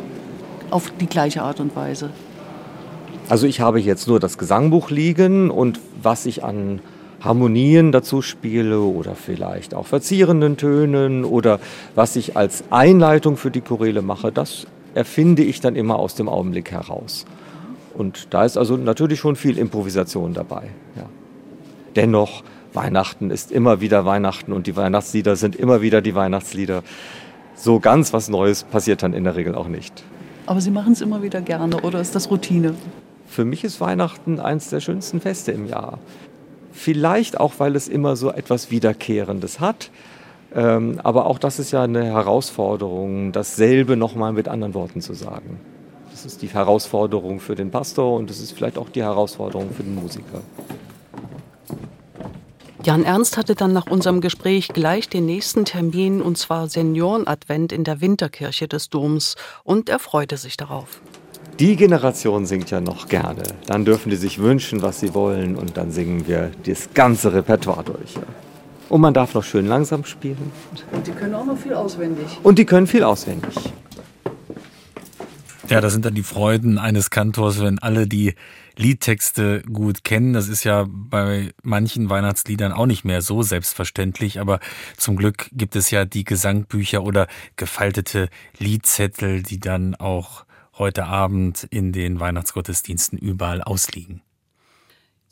auf 0.71 0.91
die 0.99 1.07
gleiche 1.07 1.41
Art 1.41 1.59
und 1.59 1.75
Weise? 1.75 2.09
Also 3.27 3.47
ich 3.47 3.59
habe 3.59 3.79
jetzt 3.79 4.07
nur 4.07 4.19
das 4.19 4.37
Gesangbuch 4.37 4.91
liegen 4.91 5.49
und 5.49 5.79
was 6.01 6.25
ich 6.25 6.43
an 6.43 6.79
Harmonien 7.21 7.91
dazu 7.91 8.21
spiele 8.21 8.81
oder 8.81 9.15
vielleicht 9.15 9.73
auch 9.73 9.87
verzierenden 9.87 10.57
Tönen 10.57 11.25
oder 11.25 11.59
was 11.95 12.15
ich 12.15 12.37
als 12.37 12.63
Einleitung 12.69 13.35
für 13.35 13.49
die 13.49 13.61
Choräle 13.61 14.03
mache, 14.03 14.31
das 14.31 14.67
erfinde 14.93 15.43
ich 15.43 15.59
dann 15.59 15.75
immer 15.75 15.97
aus 15.97 16.13
dem 16.13 16.29
Augenblick 16.29 16.71
heraus. 16.71 17.25
Und 17.97 18.33
da 18.33 18.45
ist 18.45 18.57
also 18.57 18.77
natürlich 18.77 19.19
schon 19.19 19.35
viel 19.35 19.57
Improvisation 19.57 20.33
dabei. 20.33 20.63
Ja. 20.95 21.09
Dennoch, 21.95 22.43
Weihnachten 22.73 23.31
ist 23.31 23.51
immer 23.51 23.79
wieder 23.79 24.05
Weihnachten 24.05 24.51
und 24.51 24.67
die 24.67 24.75
Weihnachtslieder 24.75 25.35
sind 25.37 25.55
immer 25.55 25.81
wieder 25.81 26.01
die 26.01 26.13
Weihnachtslieder. 26.13 26.83
So 27.55 27.79
ganz 27.79 28.11
was 28.11 28.27
Neues 28.27 28.63
passiert 28.63 29.01
dann 29.01 29.13
in 29.13 29.23
der 29.23 29.35
Regel 29.37 29.55
auch 29.55 29.69
nicht. 29.69 30.03
Aber 30.45 30.59
Sie 30.59 30.71
machen 30.71 30.93
es 30.93 31.01
immer 31.01 31.23
wieder 31.23 31.41
gerne 31.41 31.81
oder 31.81 32.01
ist 32.01 32.13
das 32.13 32.29
Routine? 32.29 32.75
Für 33.27 33.45
mich 33.45 33.63
ist 33.63 33.79
Weihnachten 33.79 34.39
eines 34.39 34.69
der 34.69 34.81
schönsten 34.81 35.21
Feste 35.21 35.51
im 35.53 35.65
Jahr. 35.65 35.99
Vielleicht 36.71 37.39
auch, 37.39 37.53
weil 37.57 37.75
es 37.75 37.87
immer 37.87 38.17
so 38.17 38.31
etwas 38.31 38.69
Wiederkehrendes 38.69 39.61
hat. 39.61 39.89
Ähm, 40.53 40.99
aber 41.03 41.25
auch 41.25 41.39
das 41.39 41.59
ist 41.59 41.71
ja 41.71 41.83
eine 41.83 42.03
Herausforderung, 42.03 43.31
dasselbe 43.31 43.95
nochmal 43.95 44.33
mit 44.33 44.47
anderen 44.47 44.73
Worten 44.73 45.01
zu 45.01 45.13
sagen. 45.13 45.59
Das 46.25 46.33
ist 46.33 46.41
die 46.41 46.47
Herausforderung 46.47 47.39
für 47.39 47.53
den 47.53 47.69
Pastor 47.69 48.17
und 48.17 48.31
das 48.31 48.39
ist 48.39 48.51
vielleicht 48.53 48.79
auch 48.79 48.89
die 48.89 49.03
Herausforderung 49.03 49.69
für 49.69 49.83
den 49.83 49.93
Musiker. 49.93 50.41
Jan 52.83 53.03
Ernst 53.03 53.37
hatte 53.37 53.53
dann 53.53 53.73
nach 53.73 53.85
unserem 53.85 54.21
Gespräch 54.21 54.69
gleich 54.69 55.07
den 55.07 55.27
nächsten 55.27 55.65
Termin, 55.65 56.23
und 56.23 56.39
zwar 56.39 56.67
Seniorenadvent 56.67 57.71
in 57.71 57.83
der 57.83 58.01
Winterkirche 58.01 58.67
des 58.67 58.89
Doms, 58.89 59.35
und 59.63 59.87
er 59.87 59.99
freute 59.99 60.37
sich 60.37 60.57
darauf. 60.57 60.99
Die 61.59 61.75
Generation 61.75 62.47
singt 62.47 62.71
ja 62.71 62.81
noch 62.81 63.07
gerne. 63.07 63.43
Dann 63.67 63.85
dürfen 63.85 64.09
die 64.09 64.15
sich 64.15 64.39
wünschen, 64.39 64.81
was 64.81 64.99
sie 64.99 65.13
wollen, 65.13 65.55
und 65.55 65.77
dann 65.77 65.91
singen 65.91 66.27
wir 66.27 66.49
das 66.65 66.89
ganze 66.95 67.33
Repertoire 67.33 67.83
durch. 67.83 68.15
Und 68.89 69.01
man 69.01 69.13
darf 69.13 69.35
noch 69.35 69.43
schön 69.43 69.67
langsam 69.67 70.05
spielen. 70.05 70.51
Und 70.91 71.05
die 71.05 71.11
können 71.11 71.35
auch 71.35 71.45
noch 71.45 71.57
viel 71.57 71.75
auswendig. 71.75 72.25
Und 72.41 72.57
die 72.57 72.65
können 72.65 72.87
viel 72.87 73.03
auswendig. 73.03 73.53
Ja, 75.67 75.81
das 75.81 75.93
sind 75.93 76.05
dann 76.05 76.13
die 76.13 76.23
Freuden 76.23 76.77
eines 76.77 77.09
Kantors, 77.09 77.59
wenn 77.59 77.79
alle 77.79 78.07
die 78.07 78.35
Liedtexte 78.77 79.63
gut 79.63 80.03
kennen. 80.03 80.33
Das 80.33 80.47
ist 80.47 80.63
ja 80.63 80.85
bei 80.87 81.53
manchen 81.63 82.09
Weihnachtsliedern 82.09 82.71
auch 82.71 82.85
nicht 82.85 83.03
mehr 83.03 83.23
so 83.23 83.41
selbstverständlich, 83.41 84.39
aber 84.39 84.59
zum 84.95 85.15
Glück 85.15 85.49
gibt 85.53 85.75
es 85.75 85.89
ja 85.89 86.05
die 86.05 86.23
Gesangbücher 86.23 87.03
oder 87.03 87.27
gefaltete 87.55 88.29
Liedzettel, 88.59 89.41
die 89.41 89.59
dann 89.59 89.95
auch 89.95 90.45
heute 90.77 91.05
Abend 91.05 91.65
in 91.71 91.91
den 91.91 92.19
Weihnachtsgottesdiensten 92.19 93.17
überall 93.17 93.63
ausliegen. 93.63 94.21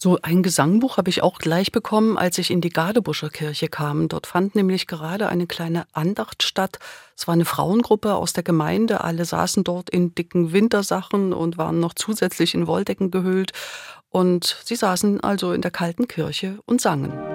So 0.04 0.20
ein 0.22 0.44
Gesangbuch 0.44 0.98
habe 0.98 1.10
ich 1.10 1.24
auch 1.24 1.38
gleich 1.38 1.72
bekommen, 1.72 2.18
als 2.18 2.38
ich 2.38 2.52
in 2.52 2.60
die 2.60 2.72
Gardebuscher 2.72 3.30
Kirche 3.30 3.70
kam. 3.70 4.10
Dort 4.10 4.28
fand 4.28 4.54
nämlich 4.54 4.86
gerade 4.86 5.30
eine 5.30 5.48
kleine 5.48 5.86
Andacht 5.94 6.44
statt. 6.44 6.78
Es 7.16 7.26
war 7.26 7.36
eine 7.36 7.46
Frauengruppe 7.46 8.14
aus 8.16 8.34
der 8.34 8.44
Gemeinde. 8.44 9.00
Alle 9.00 9.24
saßen 9.24 9.64
dort 9.64 9.90
in 9.90 10.14
dicken 10.14 10.52
Wintersachen 10.52 11.32
und 11.32 11.58
waren 11.58 11.80
noch 11.80 11.94
zusätzlich 11.94 12.54
in 12.54 12.68
Wolldecken 12.68 13.12
gehüllt. 13.12 13.54
Und 14.10 14.58
sie 14.66 14.76
saßen 14.76 15.22
also 15.22 15.54
in 15.54 15.62
der 15.62 15.72
kalten 15.72 16.10
Kirche 16.10 16.60
und 16.66 16.82
sangen. 16.82 17.33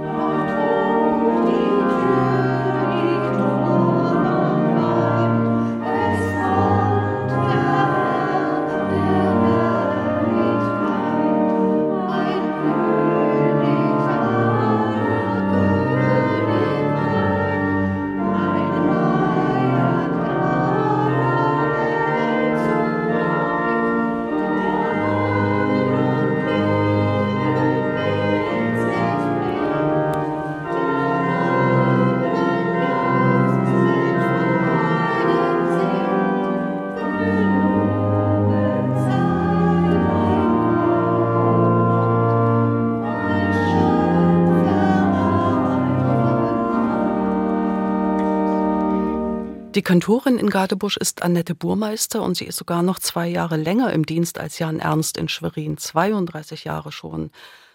Die 49.79 49.85
Kantorin 49.85 50.38
in 50.38 50.51
Gadebusch 50.51 50.97
ist 50.97 51.23
Annette 51.23 51.55
Burmeister 51.55 52.21
und 52.23 52.37
sie 52.37 52.47
ist 52.47 52.57
sogar 52.57 52.83
noch 52.83 52.99
zwei 52.99 53.29
Jahre 53.29 53.57
länger 53.57 53.93
im 53.93 54.05
Dienst 54.05 54.41
als 54.41 54.59
Jan 54.59 54.81
Ernst 54.81 55.17
in 55.17 55.29
Schwerin, 55.29 55.79
32 55.79 56.64
Jahre 56.64 56.91
schon. 56.91 57.31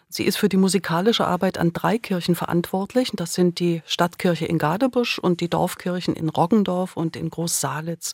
Sie 0.10 0.26
ist 0.26 0.36
für 0.36 0.50
die 0.50 0.58
musikalische 0.58 1.26
Arbeit 1.26 1.58
an 1.58 1.72
drei 1.72 1.98
Kirchen 1.98 2.36
verantwortlich. 2.36 3.12
Das 3.14 3.34
sind 3.34 3.58
die 3.62 3.84
Stadtkirche 3.86 4.46
in 4.46 4.58
Gadebusch 4.58 5.18
und 5.18 5.40
die 5.40 5.50
Dorfkirchen 5.50 6.14
in 6.14 6.28
Roggendorf 6.28 6.98
und 6.98 7.16
in 7.16 7.30
Groß-Salitz. 7.30 8.12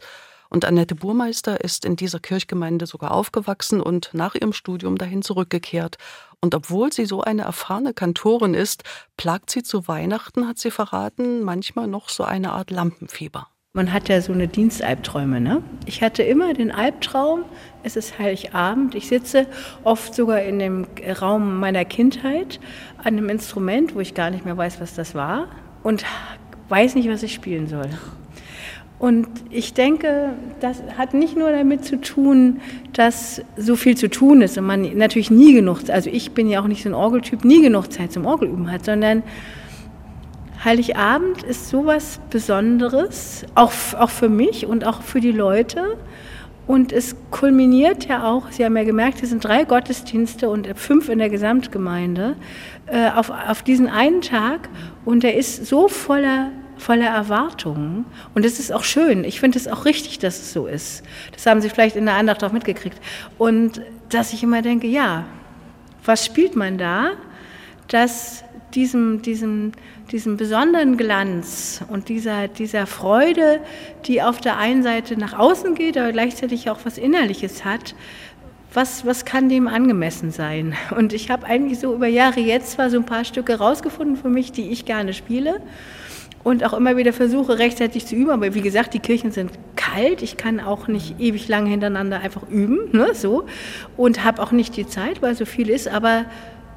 Und 0.50 0.66
Annette 0.66 0.94
Burmeister 0.94 1.62
ist 1.62 1.84
in 1.84 1.96
dieser 1.96 2.20
Kirchgemeinde 2.20 2.86
sogar 2.86 3.10
aufgewachsen 3.10 3.82
und 3.82 4.12
nach 4.14 4.36
ihrem 4.36 4.54
Studium 4.54 5.00
dahin 5.00 5.24
zurückgekehrt. 5.24 5.98
Und 6.42 6.54
obwohl 6.54 6.94
sie 6.94 7.08
so 7.08 7.22
eine 7.22 7.42
erfahrene 7.42 7.96
Kantorin 7.96 8.54
ist, 8.54 8.84
plagt 9.18 9.50
sie 9.50 9.64
zu 9.64 9.88
Weihnachten, 9.88 10.48
hat 10.48 10.60
sie 10.60 10.70
verraten, 10.70 11.42
manchmal 11.42 11.88
noch 11.88 12.10
so 12.10 12.24
eine 12.24 12.52
Art 12.52 12.70
Lampenfieber. 12.70 13.48
Man 13.74 13.94
hat 13.94 14.10
ja 14.10 14.20
so 14.20 14.34
eine 14.34 14.48
Dienstalbträume, 14.48 15.40
ne? 15.40 15.62
Ich 15.86 16.02
hatte 16.02 16.24
immer 16.24 16.56
den 16.56 16.72
Albtraum, 16.72 17.42
es 17.84 17.96
ist 17.96 18.18
Heiligabend, 18.18 18.96
ich 18.96 19.08
sitze 19.08 19.46
oft 19.84 20.16
sogar 20.16 20.42
in 20.42 20.58
dem 20.58 20.88
Raum 21.22 21.60
meiner 21.60 21.86
Kindheit 21.86 22.60
an 22.98 23.06
einem 23.10 23.30
Instrument, 23.30 23.94
wo 23.94 24.00
ich 24.00 24.16
gar 24.16 24.32
nicht 24.32 24.44
mehr 24.44 24.58
weiß, 24.58 24.82
was 24.82 24.96
das 24.96 25.14
war 25.14 25.50
und 25.84 26.04
weiß 26.70 26.96
nicht, 26.96 27.10
was 27.10 27.22
ich 27.22 27.32
spielen 27.32 27.68
soll. 27.68 27.86
Und 28.98 29.28
ich 29.52 29.76
denke, 29.76 30.34
das 30.62 30.82
hat 30.98 31.14
nicht 31.14 31.38
nur 31.38 31.52
damit 31.52 31.86
zu 31.86 32.02
tun, 32.02 32.62
dass 32.94 33.44
so 33.56 33.76
viel 33.76 33.96
zu 33.96 34.10
tun 34.10 34.42
ist 34.42 34.58
und 34.58 34.66
man 34.66 34.98
natürlich 34.98 35.30
nie 35.30 35.54
genug, 35.54 35.82
also 35.90 36.10
ich 36.10 36.32
bin 36.32 36.50
ja 36.50 36.64
auch 36.64 36.68
nicht 36.68 36.82
so 36.82 36.90
ein 36.90 36.96
Orgeltyp, 36.96 37.46
nie 37.46 37.62
genug 37.62 37.94
Zeit 37.94 38.12
zum 38.12 38.26
Orgelüben 38.26 38.72
hat, 38.72 38.84
sondern 38.84 39.22
Heiligabend 40.64 41.44
ist 41.44 41.70
sowas 41.70 42.20
Besonderes, 42.30 43.46
auch, 43.56 43.72
auch 43.98 44.10
für 44.10 44.28
mich 44.28 44.66
und 44.66 44.86
auch 44.86 45.02
für 45.02 45.22
die 45.22 45.32
Leute. 45.32 45.98
Und 46.68 46.92
es 46.92 47.16
kulminiert 47.32 48.06
ja 48.08 48.30
auch, 48.30 48.52
Sie 48.52 48.64
haben 48.64 48.76
ja 48.78 48.84
gemerkt, 48.84 49.24
es 49.24 49.30
sind 49.30 49.44
drei 49.44 49.64
Gottesdienste 49.64 50.50
und 50.50 50.68
fünf 50.76 51.10
in 51.10 51.18
der 51.18 51.30
Gesamtgemeinde 51.30 52.36
äh, 52.88 53.10
auf, 53.10 53.32
auf 53.32 53.64
diesen 53.64 53.88
einen 53.88 54.22
Tag. 54.22 54.70
Und 55.06 55.24
er 55.24 55.36
ist 55.36 55.66
so 55.66 55.88
voller, 55.88 56.52
voller 56.78 57.08
Erwartungen. 57.08 58.06
Und 58.36 58.46
es 58.46 58.60
ist 58.60 58.72
auch 58.72 58.84
schön. 58.84 59.24
Ich 59.24 59.40
finde 59.40 59.58
es 59.58 59.68
auch 59.68 59.86
richtig, 59.86 60.20
dass 60.20 60.40
es 60.40 60.54
so 60.54 60.68
ist. 60.68 61.04
Das 61.32 61.46
haben 61.46 61.62
Sie 61.62 61.70
vielleicht 61.70 61.96
in 61.96 62.06
der 62.06 62.16
Andacht 62.16 62.44
auch 62.44 62.52
mitgekriegt. 62.52 63.00
Und 63.38 63.82
dass 64.10 64.34
ich 64.34 64.44
immer 64.44 64.62
denke, 64.62 64.88
ja, 64.88 65.24
was 66.04 66.26
spielt 66.26 66.56
man 66.56 66.78
da, 66.78 67.12
dass 67.88 68.44
diesem, 68.74 69.22
diesem 69.22 69.72
diesem 70.12 70.38
besonderen 70.38 70.98
Glanz 70.98 71.82
und 71.90 72.10
dieser, 72.10 72.48
dieser 72.48 72.88
Freude, 72.88 73.62
die 74.06 74.22
auf 74.22 74.42
der 74.42 74.58
einen 74.58 74.84
Seite 74.84 75.18
nach 75.18 75.38
außen 75.38 75.76
geht, 75.76 75.98
aber 75.98 76.12
gleichzeitig 76.12 76.70
auch 76.70 76.80
was 76.84 76.98
Innerliches 76.98 77.66
hat, 77.66 77.96
was, 78.74 79.06
was 79.06 79.26
kann 79.26 79.50
dem 79.50 79.68
angemessen 79.68 80.32
sein? 80.32 80.76
Und 80.96 81.14
ich 81.14 81.32
habe 81.32 81.46
eigentlich 81.46 81.80
so 81.80 81.94
über 81.94 82.08
Jahre 82.08 82.40
jetzt 82.40 82.72
zwar 82.72 82.90
so 82.90 82.98
ein 82.98 83.06
paar 83.06 83.26
Stücke 83.26 83.58
rausgefunden 83.58 84.16
für 84.16 84.30
mich, 84.30 84.52
die 84.52 84.70
ich 84.70 84.86
gerne 84.86 85.14
spiele. 85.14 85.62
und 86.42 86.64
auch 86.64 86.72
immer 86.74 86.96
wieder 86.96 87.12
versuche, 87.12 87.60
rechtzeitig 87.60 88.06
zu 88.06 88.16
üben. 88.16 88.32
Aber 88.32 88.54
wie 88.54 88.62
gesagt, 88.62 88.94
die 88.94 89.00
Kirchen 89.00 89.32
sind 89.32 89.52
kalt. 89.76 90.22
Ich 90.22 90.38
kann 90.38 90.62
auch 90.62 90.88
nicht 90.88 91.20
ewig 91.20 91.50
lange 91.50 91.70
hintereinander 91.70 92.22
einfach 92.22 92.44
üben, 92.50 92.78
ne, 92.94 93.10
so. 93.14 93.46
Und 93.98 94.24
habe 94.24 94.42
auch 94.42 94.54
nicht 94.54 94.78
die 94.78 94.88
Zeit, 94.88 95.22
weil 95.22 95.36
so 95.36 95.46
viel 95.46 95.70
ist. 95.70 95.90
Aber 95.90 96.26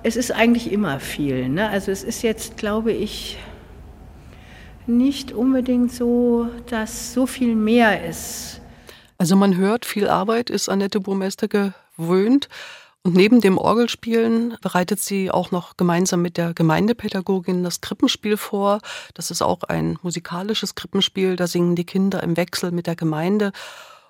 es 0.02 0.16
ist 0.16 0.32
eigentlich 0.32 0.72
immer 0.72 1.00
viel. 1.00 1.48
Ne? 1.48 1.68
Also 1.68 1.90
es 1.90 2.02
ist 2.02 2.22
jetzt, 2.22 2.56
glaube 2.56 2.92
ich, 2.92 3.38
nicht 4.86 5.32
unbedingt 5.32 5.92
so, 5.92 6.48
dass 6.68 7.12
so 7.12 7.26
viel 7.26 7.54
mehr 7.54 8.08
ist. 8.08 8.60
Also 9.18 9.36
man 9.36 9.56
hört, 9.56 9.84
viel 9.86 10.08
Arbeit 10.08 10.50
ist 10.50 10.68
Annette 10.68 11.00
Burmester 11.00 11.46
gewöhnt. 11.48 12.48
Und 13.04 13.16
neben 13.16 13.40
dem 13.40 13.58
Orgelspielen 13.58 14.56
bereitet 14.60 15.00
sie 15.00 15.30
auch 15.30 15.50
noch 15.50 15.76
gemeinsam 15.76 16.22
mit 16.22 16.36
der 16.36 16.54
Gemeindepädagogin 16.54 17.64
das 17.64 17.80
Krippenspiel 17.80 18.36
vor. 18.36 18.80
Das 19.14 19.32
ist 19.32 19.42
auch 19.42 19.64
ein 19.64 19.98
musikalisches 20.02 20.76
Krippenspiel. 20.76 21.34
Da 21.34 21.48
singen 21.48 21.74
die 21.74 21.84
Kinder 21.84 22.22
im 22.22 22.36
Wechsel 22.36 22.70
mit 22.70 22.86
der 22.86 22.94
Gemeinde. 22.94 23.50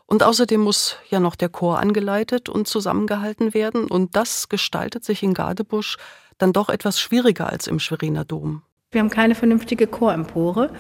Und 0.07 0.23
außerdem 0.23 0.61
muss 0.61 0.97
ja 1.09 1.21
noch 1.21 1.37
der 1.37 1.49
Chor 1.49 1.79
angeleitet 1.79 2.49
und 2.49 2.69
zusammengehalten 2.69 3.55
werden. 3.55 3.87
Und 3.87 4.17
das 4.17 4.49
gestaltet 4.49 5.05
sich 5.05 5.23
in 5.23 5.35
Gadebusch 5.35 5.97
dann 6.39 6.53
doch 6.53 6.69
etwas 6.69 7.01
schwieriger 7.01 7.49
als 7.49 7.67
im 7.67 7.79
Schweriner 7.79 8.25
Dom. 8.25 8.63
Wir 8.91 9.01
haben 9.01 9.11
keine 9.11 9.35
vernünftige 9.35 9.87
Chorempore. 9.87 10.71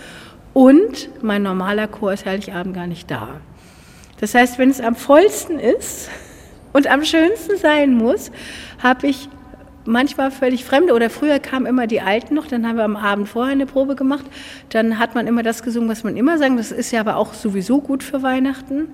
Und 0.52 1.08
mein 1.22 1.42
normaler 1.42 1.88
Chor 1.88 2.12
ist 2.12 2.26
Heiligabend 2.26 2.74
gar 2.74 2.86
nicht 2.86 3.10
da. 3.10 3.40
Das 4.20 4.34
heißt, 4.34 4.58
wenn 4.58 4.70
es 4.70 4.80
am 4.80 4.94
vollsten 4.94 5.58
ist, 5.58 6.10
und 6.72 6.86
am 6.86 7.04
schönsten 7.04 7.56
sein 7.56 7.94
muss, 7.94 8.30
habe 8.82 9.06
ich 9.06 9.28
manchmal 9.84 10.30
völlig 10.30 10.64
Fremde 10.64 10.94
oder 10.94 11.10
früher 11.10 11.38
kamen 11.38 11.66
immer 11.66 11.86
die 11.86 12.00
Alten 12.00 12.34
noch, 12.34 12.46
dann 12.46 12.66
haben 12.66 12.76
wir 12.76 12.84
am 12.84 12.96
Abend 12.96 13.28
vorher 13.28 13.52
eine 13.52 13.66
Probe 13.66 13.94
gemacht, 13.94 14.24
dann 14.70 14.98
hat 14.98 15.14
man 15.14 15.26
immer 15.26 15.42
das 15.42 15.62
gesungen, 15.62 15.88
was 15.88 16.04
man 16.04 16.16
immer 16.16 16.38
sagt, 16.38 16.58
das 16.58 16.72
ist 16.72 16.90
ja 16.92 17.00
aber 17.00 17.16
auch 17.16 17.34
sowieso 17.34 17.80
gut 17.80 18.02
für 18.02 18.22
Weihnachten. 18.22 18.88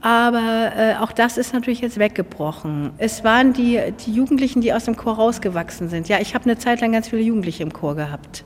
Aber 0.00 0.72
äh, 0.76 0.96
auch 0.96 1.12
das 1.12 1.38
ist 1.38 1.54
natürlich 1.54 1.80
jetzt 1.80 1.98
weggebrochen. 1.98 2.90
Es 2.98 3.24
waren 3.24 3.54
die, 3.54 3.80
die 4.04 4.12
Jugendlichen, 4.12 4.60
die 4.60 4.74
aus 4.74 4.84
dem 4.84 4.96
Chor 4.96 5.14
rausgewachsen 5.14 5.88
sind. 5.88 6.10
Ja, 6.10 6.20
ich 6.20 6.34
habe 6.34 6.44
eine 6.44 6.58
Zeit 6.58 6.82
lang 6.82 6.92
ganz 6.92 7.08
viele 7.08 7.22
Jugendliche 7.22 7.62
im 7.62 7.72
Chor 7.72 7.94
gehabt. 7.94 8.44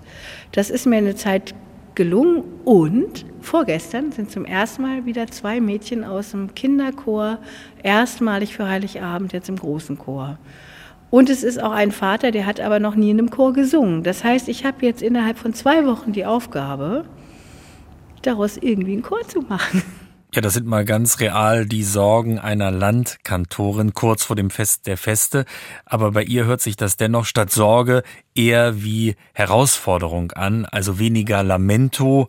Das 0.52 0.70
ist 0.70 0.86
mir 0.86 0.98
eine 0.98 1.16
Zeit 1.16 1.54
gelungen 1.96 2.44
und 2.64 3.26
vorgestern 3.40 4.12
sind 4.12 4.30
zum 4.30 4.44
ersten 4.44 4.82
Mal 4.82 5.04
wieder 5.04 5.26
zwei 5.26 5.60
Mädchen 5.60 6.04
aus 6.04 6.30
dem 6.30 6.54
Kinderchor 6.54 7.38
erstmalig 7.82 8.54
für 8.54 8.68
Heiligabend 8.68 9.32
jetzt 9.32 9.48
im 9.48 9.56
großen 9.56 9.98
Chor. 9.98 10.38
Und 11.10 11.30
es 11.30 11.42
ist 11.42 11.62
auch 11.62 11.72
ein 11.72 11.90
Vater, 11.90 12.30
der 12.30 12.44
hat 12.44 12.60
aber 12.60 12.80
noch 12.80 12.94
nie 12.94 13.10
in 13.10 13.18
einem 13.18 13.30
Chor 13.30 13.52
gesungen. 13.52 14.02
Das 14.02 14.24
heißt, 14.24 14.48
ich 14.48 14.64
habe 14.64 14.84
jetzt 14.84 15.02
innerhalb 15.02 15.38
von 15.38 15.54
zwei 15.54 15.86
Wochen 15.86 16.12
die 16.12 16.26
Aufgabe, 16.26 17.04
daraus 18.22 18.56
irgendwie 18.56 18.92
einen 18.92 19.02
Chor 19.02 19.26
zu 19.26 19.40
machen. 19.40 19.82
Ja, 20.34 20.42
das 20.42 20.52
sind 20.52 20.66
mal 20.66 20.84
ganz 20.84 21.20
real 21.20 21.64
die 21.64 21.82
Sorgen 21.82 22.38
einer 22.38 22.70
Landkantorin 22.70 23.94
kurz 23.94 24.24
vor 24.24 24.36
dem 24.36 24.50
Fest 24.50 24.86
der 24.86 24.98
Feste. 24.98 25.46
Aber 25.86 26.12
bei 26.12 26.22
ihr 26.22 26.44
hört 26.44 26.60
sich 26.60 26.76
das 26.76 26.98
dennoch 26.98 27.24
statt 27.24 27.50
Sorge 27.50 28.02
eher 28.34 28.82
wie 28.82 29.16
Herausforderung 29.32 30.32
an. 30.32 30.66
Also 30.66 30.98
weniger 30.98 31.42
Lamento, 31.42 32.28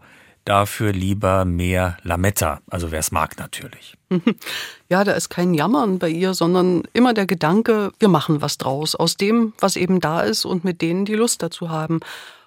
dafür 0.50 0.92
lieber 0.92 1.46
mehr 1.46 1.98
Lametta. 2.04 2.60
Also 2.70 2.92
wer 2.92 3.00
es 3.00 3.12
mag 3.12 3.38
natürlich. 3.38 3.96
Ja, 4.92 5.04
da 5.04 5.12
ist 5.12 5.30
kein 5.30 5.54
Jammern 5.54 6.00
bei 6.00 6.10
ihr, 6.10 6.34
sondern 6.34 6.82
immer 6.94 7.14
der 7.14 7.28
Gedanke, 7.28 7.92
wir 8.00 8.08
machen 8.08 8.42
was 8.42 8.58
draus. 8.58 8.96
Aus 8.96 9.18
dem, 9.18 9.54
was 9.60 9.76
eben 9.76 10.00
da 10.00 10.22
ist 10.22 10.46
und 10.46 10.64
mit 10.64 10.82
denen, 10.82 11.06
die 11.06 11.14
Lust 11.14 11.44
dazu 11.44 11.70
haben. 11.70 12.00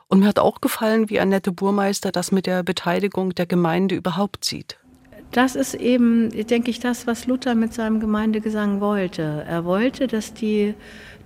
Und 0.08 0.18
mir 0.18 0.26
hat 0.26 0.40
auch 0.40 0.60
gefallen, 0.60 1.08
wie 1.08 1.20
Annette 1.20 1.52
Burmeister 1.52 2.10
das 2.10 2.32
mit 2.32 2.46
der 2.46 2.64
Beteiligung 2.64 3.32
der 3.32 3.46
Gemeinde 3.46 3.94
überhaupt 3.94 4.44
sieht. 4.44 4.76
Das 5.30 5.54
ist 5.54 5.74
eben, 5.74 6.30
denke 6.48 6.70
ich, 6.70 6.80
das, 6.80 7.06
was 7.06 7.26
Luther 7.26 7.54
mit 7.54 7.72
seinem 7.72 8.00
Gemeindegesang 8.00 8.80
wollte. 8.80 9.44
Er 9.48 9.64
wollte, 9.64 10.08
dass 10.08 10.34
die, 10.34 10.74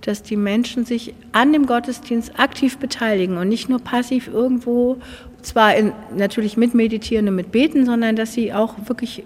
dass 0.01 0.23
die 0.23 0.37
Menschen 0.37 0.85
sich 0.85 1.13
an 1.31 1.53
dem 1.53 1.65
Gottesdienst 1.65 2.39
aktiv 2.39 2.77
beteiligen 2.77 3.37
und 3.37 3.49
nicht 3.49 3.69
nur 3.69 3.79
passiv 3.79 4.27
irgendwo, 4.27 4.97
zwar 5.41 5.75
in, 5.75 5.91
natürlich 6.15 6.57
mit 6.57 6.73
Meditieren 6.73 7.27
und 7.27 7.35
mit 7.35 7.51
Beten, 7.51 7.85
sondern 7.85 8.15
dass 8.15 8.33
sie 8.33 8.53
auch 8.53 8.75
wirklich 8.85 9.23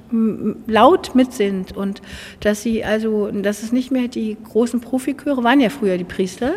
laut 0.67 1.15
mit 1.15 1.33
sind 1.33 1.75
und 1.75 2.01
dass 2.39 2.61
sie 2.61 2.83
also, 2.83 3.29
dass 3.31 3.63
es 3.63 3.71
nicht 3.71 3.91
mehr 3.91 4.07
die 4.07 4.37
großen 4.43 4.81
Profiköre 4.81 5.43
waren 5.43 5.59
ja 5.59 5.69
früher 5.69 5.97
die 5.97 6.03
Priester, 6.03 6.53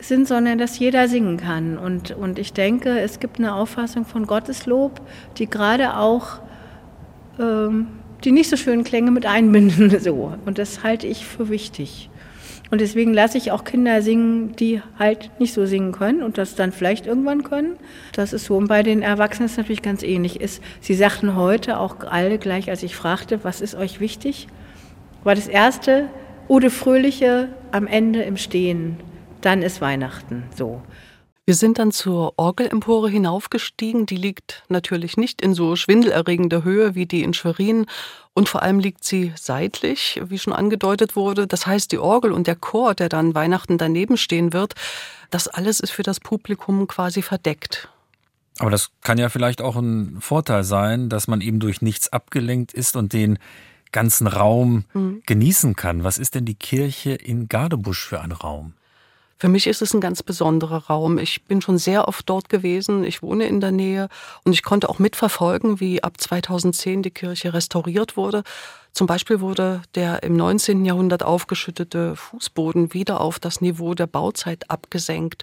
sind, 0.00 0.26
sondern 0.26 0.58
dass 0.58 0.78
jeder 0.78 1.08
singen 1.08 1.36
kann. 1.36 1.78
Und, 1.78 2.10
und 2.10 2.38
ich 2.38 2.52
denke, 2.52 2.98
es 2.98 3.20
gibt 3.20 3.38
eine 3.38 3.54
Auffassung 3.54 4.04
von 4.04 4.26
Gotteslob, 4.26 5.00
die 5.38 5.48
gerade 5.48 5.96
auch 5.96 6.40
ähm, 7.38 7.86
die 8.24 8.32
nicht 8.32 8.50
so 8.50 8.56
schönen 8.56 8.84
Klänge 8.84 9.10
mit 9.10 9.26
einbinden. 9.26 9.90
So. 10.00 10.32
Und 10.44 10.58
das 10.58 10.82
halte 10.82 11.06
ich 11.06 11.26
für 11.26 11.48
wichtig. 11.48 12.08
Und 12.72 12.80
deswegen 12.80 13.12
lasse 13.12 13.36
ich 13.36 13.52
auch 13.52 13.64
Kinder 13.64 14.00
singen, 14.00 14.56
die 14.56 14.80
halt 14.98 15.30
nicht 15.38 15.52
so 15.52 15.66
singen 15.66 15.92
können 15.92 16.22
und 16.22 16.38
das 16.38 16.54
dann 16.54 16.72
vielleicht 16.72 17.06
irgendwann 17.06 17.42
können. 17.42 17.76
Das 18.14 18.32
ist 18.32 18.46
so. 18.46 18.56
Und 18.56 18.68
bei 18.68 18.82
den 18.82 19.02
Erwachsenen 19.02 19.44
ist 19.44 19.52
es 19.52 19.58
natürlich 19.58 19.82
ganz 19.82 20.02
ähnlich. 20.02 20.40
Ist, 20.40 20.62
sie 20.80 20.94
sagten 20.94 21.36
heute 21.36 21.78
auch 21.78 21.96
alle 22.00 22.38
gleich, 22.38 22.70
als 22.70 22.82
ich 22.82 22.96
fragte, 22.96 23.44
was 23.44 23.60
ist 23.60 23.74
euch 23.74 24.00
wichtig? 24.00 24.48
War 25.22 25.34
das 25.34 25.48
erste, 25.48 26.08
Ode 26.48 26.70
Fröhliche 26.70 27.50
am 27.72 27.86
Ende 27.86 28.22
im 28.22 28.38
Stehen. 28.38 28.96
Dann 29.42 29.60
ist 29.60 29.82
Weihnachten. 29.82 30.44
So. 30.56 30.80
Wir 31.44 31.54
sind 31.54 31.78
dann 31.78 31.90
zur 31.90 32.38
Orgelempore 32.38 33.10
hinaufgestiegen. 33.10 34.06
Die 34.06 34.16
liegt 34.16 34.62
natürlich 34.68 35.16
nicht 35.16 35.42
in 35.42 35.54
so 35.54 35.74
schwindelerregender 35.74 36.62
Höhe 36.62 36.94
wie 36.94 37.06
die 37.06 37.24
in 37.24 37.34
Schwerin. 37.34 37.86
Und 38.32 38.48
vor 38.48 38.62
allem 38.62 38.78
liegt 38.78 39.02
sie 39.02 39.32
seitlich, 39.36 40.20
wie 40.24 40.38
schon 40.38 40.52
angedeutet 40.52 41.16
wurde. 41.16 41.48
Das 41.48 41.66
heißt, 41.66 41.90
die 41.90 41.98
Orgel 41.98 42.30
und 42.30 42.46
der 42.46 42.54
Chor, 42.54 42.94
der 42.94 43.08
dann 43.08 43.34
Weihnachten 43.34 43.76
daneben 43.76 44.16
stehen 44.16 44.52
wird, 44.52 44.74
das 45.30 45.48
alles 45.48 45.80
ist 45.80 45.90
für 45.90 46.04
das 46.04 46.20
Publikum 46.20 46.86
quasi 46.86 47.22
verdeckt. 47.22 47.88
Aber 48.58 48.70
das 48.70 48.90
kann 49.02 49.18
ja 49.18 49.28
vielleicht 49.28 49.62
auch 49.62 49.74
ein 49.74 50.18
Vorteil 50.20 50.62
sein, 50.62 51.08
dass 51.08 51.26
man 51.26 51.40
eben 51.40 51.58
durch 51.58 51.82
nichts 51.82 52.12
abgelenkt 52.12 52.72
ist 52.72 52.94
und 52.94 53.12
den 53.12 53.38
ganzen 53.90 54.28
Raum 54.28 54.84
mhm. 54.94 55.22
genießen 55.26 55.74
kann. 55.74 56.04
Was 56.04 56.18
ist 56.18 56.36
denn 56.36 56.44
die 56.44 56.54
Kirche 56.54 57.12
in 57.12 57.48
Gardebusch 57.48 58.06
für 58.06 58.20
ein 58.20 58.30
Raum? 58.30 58.74
Für 59.42 59.48
mich 59.48 59.66
ist 59.66 59.82
es 59.82 59.92
ein 59.92 60.00
ganz 60.00 60.22
besonderer 60.22 60.84
Raum. 60.86 61.18
Ich 61.18 61.42
bin 61.42 61.60
schon 61.60 61.76
sehr 61.76 62.06
oft 62.06 62.30
dort 62.30 62.48
gewesen. 62.48 63.02
Ich 63.02 63.22
wohne 63.22 63.46
in 63.46 63.60
der 63.60 63.72
Nähe 63.72 64.08
und 64.44 64.52
ich 64.52 64.62
konnte 64.62 64.88
auch 64.88 65.00
mitverfolgen, 65.00 65.80
wie 65.80 66.00
ab 66.00 66.20
2010 66.20 67.02
die 67.02 67.10
Kirche 67.10 67.52
restauriert 67.52 68.16
wurde. 68.16 68.44
Zum 68.92 69.08
Beispiel 69.08 69.40
wurde 69.40 69.82
der 69.96 70.22
im 70.22 70.36
19. 70.36 70.84
Jahrhundert 70.84 71.24
aufgeschüttete 71.24 72.14
Fußboden 72.14 72.94
wieder 72.94 73.20
auf 73.20 73.40
das 73.40 73.60
Niveau 73.60 73.94
der 73.94 74.06
Bauzeit 74.06 74.70
abgesenkt. 74.70 75.42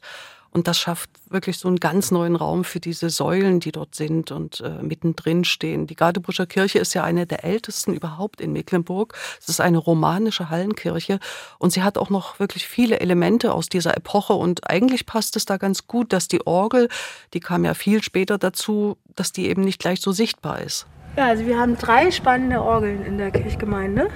Und 0.51 0.67
das 0.67 0.79
schafft 0.79 1.09
wirklich 1.29 1.57
so 1.57 1.67
einen 1.67 1.77
ganz 1.77 2.09
neuen 2.09 2.35
Raum 2.35 2.63
für 2.63 2.79
diese 2.79 3.09
Säulen, 3.09 3.59
die 3.59 3.71
dort 3.71 3.93
sind 3.93 4.31
und 4.31 4.61
äh, 4.61 4.81
mittendrin 4.81 5.43
stehen. 5.43 5.85
Die 5.85 5.95
Gardebuscher 5.95 6.47
Kirche 6.47 6.79
ist 6.79 6.93
ja 6.95 7.03
eine 7.03 7.27
der 7.27 7.43
ältesten 7.43 7.93
überhaupt 7.93 8.41
in 8.41 8.51
Mecklenburg. 8.51 9.13
Es 9.39 9.47
ist 9.49 9.61
eine 9.61 9.77
romanische 9.77 10.49
Hallenkirche 10.49 11.19
und 11.59 11.71
sie 11.71 11.83
hat 11.83 11.97
auch 11.97 12.09
noch 12.09 12.39
wirklich 12.39 12.67
viele 12.67 12.99
Elemente 12.99 13.53
aus 13.53 13.69
dieser 13.69 13.95
Epoche 13.95 14.33
und 14.33 14.69
eigentlich 14.69 15.05
passt 15.05 15.35
es 15.35 15.45
da 15.45 15.57
ganz 15.57 15.85
gut, 15.85 16.13
dass 16.13 16.27
die 16.27 16.45
Orgel, 16.47 16.89
die 17.33 17.39
kam 17.39 17.63
ja 17.63 17.75
viel 17.75 18.01
später 18.01 18.37
dazu, 18.37 18.97
dass 19.15 19.31
die 19.31 19.47
eben 19.47 19.63
nicht 19.63 19.79
gleich 19.79 20.01
so 20.01 20.11
sichtbar 20.11 20.61
ist. 20.61 20.87
Ja, 21.15 21.27
also 21.27 21.45
wir 21.45 21.59
haben 21.59 21.77
drei 21.77 22.11
spannende 22.11 22.61
Orgeln 22.61 23.05
in 23.05 23.17
der 23.17 23.31
Kirchgemeinde. 23.31 24.09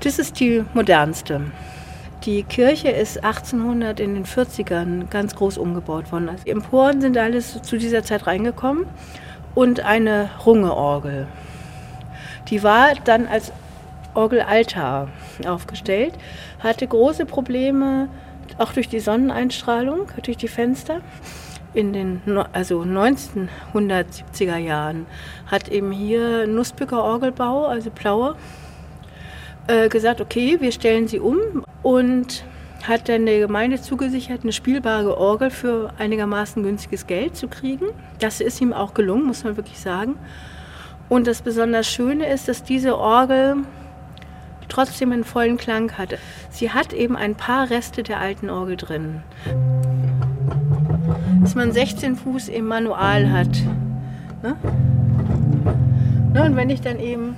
Das 0.00 0.18
ist 0.18 0.40
die 0.40 0.64
modernste. 0.74 1.50
Die 2.24 2.42
Kirche 2.42 2.88
ist 2.88 3.22
1800 3.22 4.00
in 4.00 4.14
den 4.14 4.24
40ern 4.24 5.10
ganz 5.10 5.36
groß 5.36 5.58
umgebaut 5.58 6.10
worden. 6.10 6.30
Also 6.30 6.44
die 6.44 6.52
Emporen 6.52 7.02
sind 7.02 7.18
alles 7.18 7.60
zu 7.60 7.76
dieser 7.76 8.02
Zeit 8.02 8.26
reingekommen 8.26 8.86
und 9.54 9.80
eine 9.80 10.30
Rungeorgel. 10.46 11.26
Die 12.48 12.62
war 12.62 12.94
dann 13.04 13.26
als 13.26 13.52
Orgelaltar 14.14 15.08
aufgestellt, 15.46 16.14
hatte 16.60 16.86
große 16.86 17.26
Probleme, 17.26 18.08
auch 18.56 18.72
durch 18.72 18.88
die 18.88 19.00
Sonneneinstrahlung, 19.00 20.08
durch 20.22 20.38
die 20.38 20.48
Fenster. 20.48 21.02
In 21.74 21.92
den 21.92 22.22
also 22.52 22.82
1970er 22.82 24.56
Jahren 24.56 25.04
hat 25.46 25.68
eben 25.68 25.92
hier 25.92 26.46
Nussbücker 26.46 27.04
Orgelbau, 27.04 27.66
also 27.66 27.90
Plaue, 27.90 28.36
äh, 29.66 29.90
gesagt, 29.90 30.22
okay, 30.22 30.56
wir 30.60 30.72
stellen 30.72 31.06
sie 31.06 31.18
um 31.18 31.64
und 31.84 32.44
hat 32.82 33.08
dann 33.08 33.26
der 33.26 33.38
Gemeinde 33.38 33.80
zugesichert, 33.80 34.42
eine 34.42 34.52
spielbare 34.52 35.16
Orgel 35.16 35.50
für 35.50 35.92
einigermaßen 35.98 36.62
günstiges 36.62 37.06
Geld 37.06 37.36
zu 37.36 37.46
kriegen. 37.46 37.86
Das 38.18 38.40
ist 38.40 38.60
ihm 38.60 38.72
auch 38.72 38.94
gelungen, 38.94 39.24
muss 39.26 39.44
man 39.44 39.56
wirklich 39.56 39.78
sagen. 39.78 40.16
Und 41.08 41.26
das 41.26 41.42
besonders 41.42 41.86
Schöne 41.86 42.26
ist, 42.28 42.48
dass 42.48 42.64
diese 42.64 42.98
Orgel 42.98 43.58
trotzdem 44.68 45.12
einen 45.12 45.24
vollen 45.24 45.56
Klang 45.56 45.92
hatte. 45.92 46.18
Sie 46.50 46.70
hat 46.70 46.92
eben 46.92 47.16
ein 47.16 47.36
paar 47.36 47.70
Reste 47.70 48.02
der 48.02 48.18
alten 48.18 48.50
Orgel 48.50 48.76
drin. 48.76 49.22
dass 51.42 51.54
man 51.54 51.72
16 51.72 52.16
Fuß 52.16 52.48
im 52.48 52.66
Manual 52.66 53.30
hat. 53.30 53.50
Ne? 54.42 54.56
Ne, 56.32 56.42
und 56.42 56.56
wenn 56.56 56.70
ich 56.70 56.80
dann 56.80 56.98
eben 56.98 57.36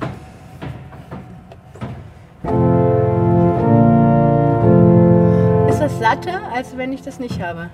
satter, 5.98 6.52
als 6.52 6.76
wenn 6.76 6.92
ich 6.92 7.02
das 7.02 7.18
nicht 7.18 7.40
habe. 7.40 7.70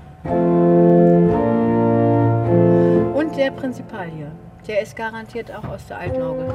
Und 3.15 3.37
der 3.37 3.51
Prinzipal 3.51 4.09
hier, 4.09 4.31
der 4.67 4.83
ist 4.83 4.97
garantiert 4.97 5.51
auch 5.53 5.65
aus 5.65 5.87
der 5.89 5.99
Altenauge. 5.99 6.55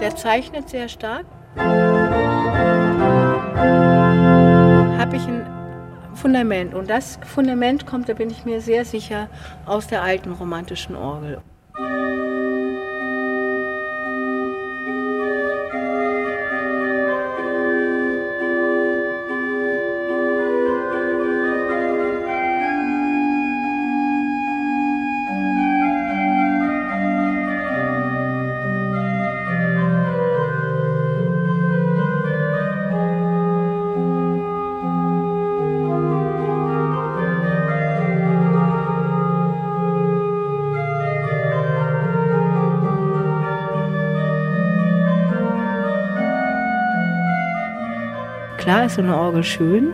Der 0.00 0.16
zeichnet 0.16 0.68
sehr 0.68 0.88
stark. 0.88 1.24
Habe 4.98 5.16
ich 5.16 5.26
ein 5.28 5.46
Fundament. 6.14 6.74
Und 6.74 6.90
das 6.90 7.18
Fundament 7.26 7.86
kommt, 7.86 8.08
da 8.08 8.14
bin 8.14 8.30
ich 8.30 8.44
mir 8.44 8.60
sehr 8.60 8.84
sicher, 8.84 9.28
aus 9.66 9.86
der 9.86 10.02
alten 10.02 10.32
romantischen 10.32 10.96
Orgel. 10.96 11.40
So 48.94 49.02
eine 49.02 49.16
Orgel 49.16 49.42
schön, 49.42 49.92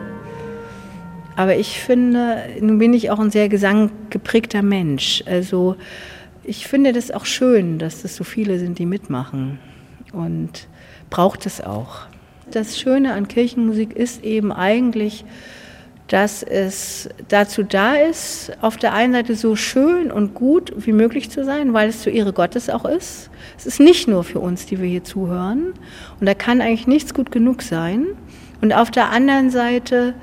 aber 1.34 1.56
ich 1.56 1.80
finde, 1.80 2.44
nun 2.60 2.78
bin 2.78 2.92
ich 2.92 3.10
auch 3.10 3.18
ein 3.18 3.30
sehr 3.30 3.48
gesanggeprägter 3.48 4.60
Mensch. 4.60 5.24
Also 5.26 5.76
ich 6.44 6.66
finde 6.66 6.92
das 6.92 7.10
auch 7.10 7.24
schön, 7.24 7.78
dass 7.78 8.02
das 8.02 8.14
so 8.14 8.24
viele 8.24 8.58
sind, 8.58 8.78
die 8.78 8.84
mitmachen 8.84 9.58
und 10.12 10.68
braucht 11.08 11.46
es 11.46 11.62
auch. 11.62 12.00
Das 12.50 12.78
Schöne 12.78 13.14
an 13.14 13.26
Kirchenmusik 13.26 13.94
ist 13.94 14.22
eben 14.22 14.52
eigentlich, 14.52 15.24
dass 16.08 16.42
es 16.42 17.08
dazu 17.28 17.62
da 17.62 17.94
ist, 17.94 18.52
auf 18.60 18.76
der 18.76 18.92
einen 18.92 19.14
Seite 19.14 19.34
so 19.34 19.56
schön 19.56 20.10
und 20.10 20.34
gut 20.34 20.74
wie 20.76 20.92
möglich 20.92 21.30
zu 21.30 21.44
sein, 21.44 21.72
weil 21.72 21.88
es 21.88 22.02
zur 22.02 22.12
Ehre 22.12 22.34
Gottes 22.34 22.68
auch 22.68 22.84
ist. 22.84 23.30
Es 23.56 23.64
ist 23.64 23.80
nicht 23.80 24.08
nur 24.08 24.24
für 24.24 24.40
uns, 24.40 24.66
die 24.66 24.78
wir 24.78 24.88
hier 24.88 25.04
zuhören. 25.04 25.72
Und 26.18 26.26
da 26.26 26.34
kann 26.34 26.60
eigentlich 26.60 26.88
nichts 26.88 27.14
gut 27.14 27.30
genug 27.30 27.62
sein. 27.62 28.08
Und 28.60 28.72
auf 28.72 28.90
der 28.90 29.10
anderen 29.10 29.50
Seite 29.50 30.14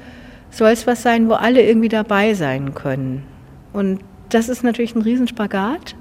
soll 0.50 0.70
es 0.70 0.88
was 0.88 1.02
sein, 1.02 1.30
wo 1.30 1.34
alle 1.34 1.62
irgendwie 1.62 1.90
dabei 1.90 2.34
sein 2.34 2.74
können. 2.74 3.24
Und 3.74 4.00
das 4.30 4.50
ist 4.50 4.64
natürlich 4.64 4.96
ein 4.96 5.02
Riesenspagat. 5.02 5.96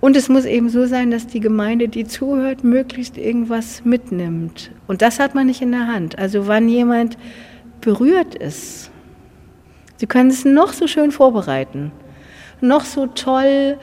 Und 0.00 0.16
es 0.16 0.28
muss 0.28 0.44
eben 0.44 0.68
so 0.68 0.86
sein, 0.86 1.10
dass 1.10 1.26
die 1.26 1.40
Gemeinde, 1.40 1.88
die 1.88 2.04
zuhört, 2.04 2.64
möglichst 2.64 3.16
irgendwas 3.16 3.84
mitnimmt. 3.84 4.70
Und 4.86 5.02
das 5.02 5.18
hat 5.18 5.34
man 5.34 5.46
nicht 5.46 5.62
in 5.62 5.72
der 5.72 5.86
Hand. 5.86 6.18
Also 6.18 6.46
wann 6.46 6.68
jemand 6.68 7.16
berührt 7.80 8.34
ist, 8.34 8.90
Sie 9.98 10.06
können 10.06 10.28
es 10.28 10.44
noch 10.44 10.72
so 10.72 10.86
schön 10.86 11.10
vorbereiten, 11.10 11.90
noch 12.60 12.84
so 12.84 13.06
toll, 13.06 13.78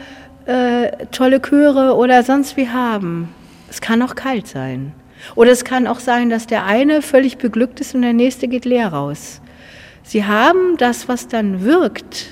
äh, 0.45 1.07
tolle 1.07 1.41
Chöre 1.41 1.95
oder 1.95 2.21
sonst 2.21 2.55
wie 2.55 2.69
haben. 2.69 3.29
Es 3.69 3.81
kann 3.81 4.01
auch 4.03 4.13
kalt 4.13 4.47
sein. 4.47 4.93
Oder 5.35 5.51
es 5.51 5.63
kann 5.63 5.87
auch 5.87 5.99
sein, 5.99 6.29
dass 6.29 6.47
der 6.47 6.65
eine 6.65 7.01
völlig 7.01 7.37
beglückt 7.37 7.79
ist 7.79 7.95
und 7.95 8.01
der 8.01 8.13
nächste 8.13 8.47
geht 8.47 8.65
leer 8.65 8.89
raus. 8.89 9.41
Sie 10.03 10.25
haben 10.25 10.77
das, 10.77 11.07
was 11.07 11.27
dann 11.27 11.63
wirkt, 11.63 12.27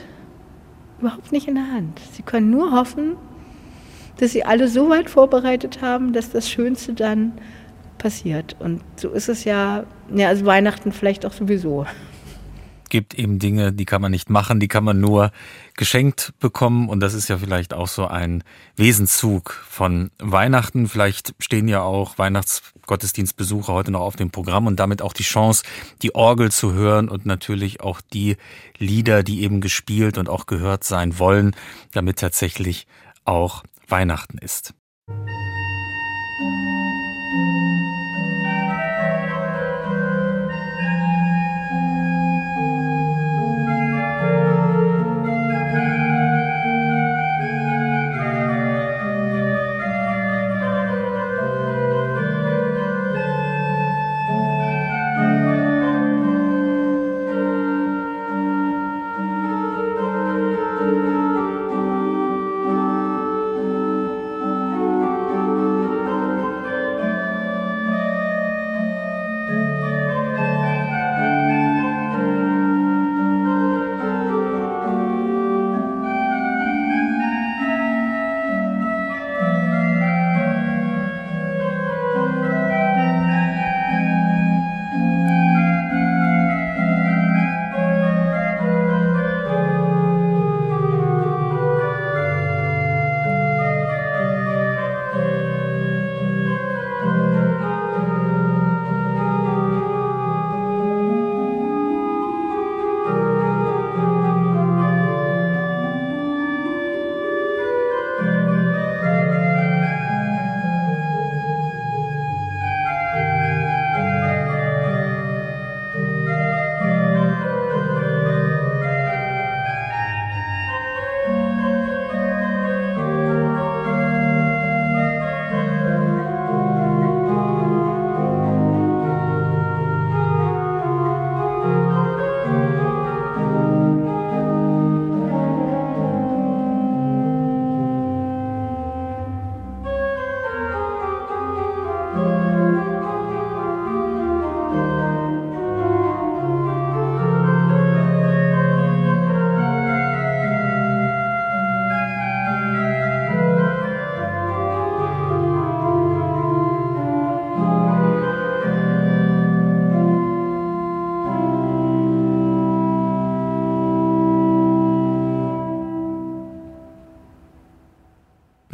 überhaupt 1.00 1.32
nicht 1.32 1.48
in 1.48 1.56
der 1.56 1.72
Hand. 1.72 2.00
Sie 2.14 2.22
können 2.22 2.52
nur 2.52 2.72
hoffen, 2.72 3.16
dass 4.18 4.32
sie 4.32 4.44
alle 4.44 4.68
so 4.68 4.90
weit 4.90 5.10
vorbereitet 5.10 5.82
haben, 5.82 6.14
dass 6.14 6.30
das 6.30 6.50
Schönste 6.50 6.94
dann 6.94 7.34
passiert. 7.98 8.56
Und 8.60 8.82
so 8.98 9.10
ist 9.10 9.30
es 9.30 9.46
ja, 9.46 9.86
ja, 10.14 10.28
also 10.28 10.46
Weihnachten 10.46 10.92
vielleicht 10.92 11.26
auch 11.26 11.34
sowieso 11.34 11.86
gibt 12.92 13.16
eben 13.16 13.40
Dinge, 13.40 13.74
die 13.74 13.86
kann 13.86 14.02
man 14.02 14.12
nicht 14.12 14.30
machen, 14.30 14.60
die 14.60 14.68
kann 14.68 14.84
man 14.84 15.00
nur 15.00 15.32
geschenkt 15.76 16.34
bekommen. 16.40 16.90
Und 16.90 17.00
das 17.00 17.16
ist 17.16 17.28
ja 17.28 17.40
vielleicht 17.40 17.74
auch 17.74 17.88
so 17.88 18.06
ein 18.06 18.44
Wesenszug 18.76 19.54
von 19.68 20.12
Weihnachten. 20.20 20.88
Vielleicht 20.88 21.34
stehen 21.40 21.68
ja 21.68 21.82
auch 21.82 22.20
Weihnachtsgottesdienstbesucher 22.20 23.74
heute 23.74 23.90
noch 23.90 24.02
auf 24.02 24.18
dem 24.18 24.30
Programm 24.30 24.68
und 24.68 24.80
damit 24.80 25.02
auch 25.02 25.14
die 25.14 25.24
Chance, 25.24 25.64
die 26.04 26.14
Orgel 26.14 26.52
zu 26.52 26.74
hören 26.74 27.10
und 27.10 27.26
natürlich 27.26 27.82
auch 27.82 28.02
die 28.02 28.38
Lieder, 28.78 29.24
die 29.24 29.42
eben 29.42 29.62
gespielt 29.62 30.20
und 30.20 30.30
auch 30.30 30.46
gehört 30.46 30.84
sein 30.84 31.18
wollen, 31.18 31.56
damit 31.94 32.20
tatsächlich 32.20 32.86
auch 33.24 33.64
Weihnachten 33.88 34.38
ist. 34.38 34.74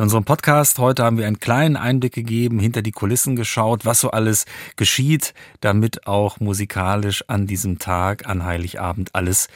Unserem 0.08 0.24
Podcast 0.24 0.80
heute 0.80 1.04
haben 1.04 1.18
wir 1.18 1.28
einen 1.28 1.42
kleinen 1.42 1.76
Einblick 1.76 2.14
gegeben, 2.14 2.60
hinter 2.60 2.82
die 2.82 2.94
Kulissen 2.94 3.36
geschaut, 3.36 3.84
was 3.84 4.00
so 4.00 4.10
alles 4.10 4.46
geschieht, 4.78 5.34
damit 5.60 6.08
auch 6.08 6.40
musikalisch 6.40 7.26
an 7.28 7.46
diesem 7.46 7.78
Tag, 7.78 8.26
an 8.26 8.46
Heiligabend, 8.46 9.14
alles 9.14 9.50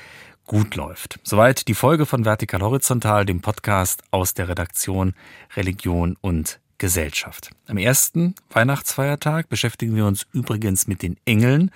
gut 0.46 0.76
läuft. 0.76 1.22
Soweit 1.24 1.70
die 1.70 1.74
Folge 1.74 2.06
von 2.06 2.26
Vertikal 2.26 2.60
Horizontal, 2.60 3.26
dem 3.26 3.40
Podcast 3.40 4.04
aus 4.12 4.34
der 4.34 4.50
Redaktion 4.50 5.14
Religion 5.56 6.18
und 6.20 6.60
Gesellschaft. 6.80 7.52
Am 7.68 7.78
ersten 7.78 8.36
Weihnachtsfeiertag 8.50 9.48
beschäftigen 9.48 9.96
wir 9.96 10.06
uns 10.06 10.28
übrigens 10.34 10.86
mit 10.86 11.02
den 11.02 11.16
Engeln. 11.24 11.72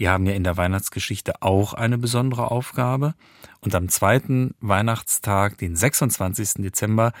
Die 0.00 0.08
haben 0.08 0.24
ja 0.24 0.32
in 0.32 0.44
der 0.44 0.56
Weihnachtsgeschichte 0.56 1.42
auch 1.42 1.74
eine 1.74 1.98
besondere 1.98 2.50
Aufgabe. 2.50 3.14
Und 3.60 3.74
am 3.74 3.90
zweiten 3.90 4.54
Weihnachtstag, 4.60 5.58
den 5.58 5.76
26. 5.76 6.62
Dezember, 6.62 7.12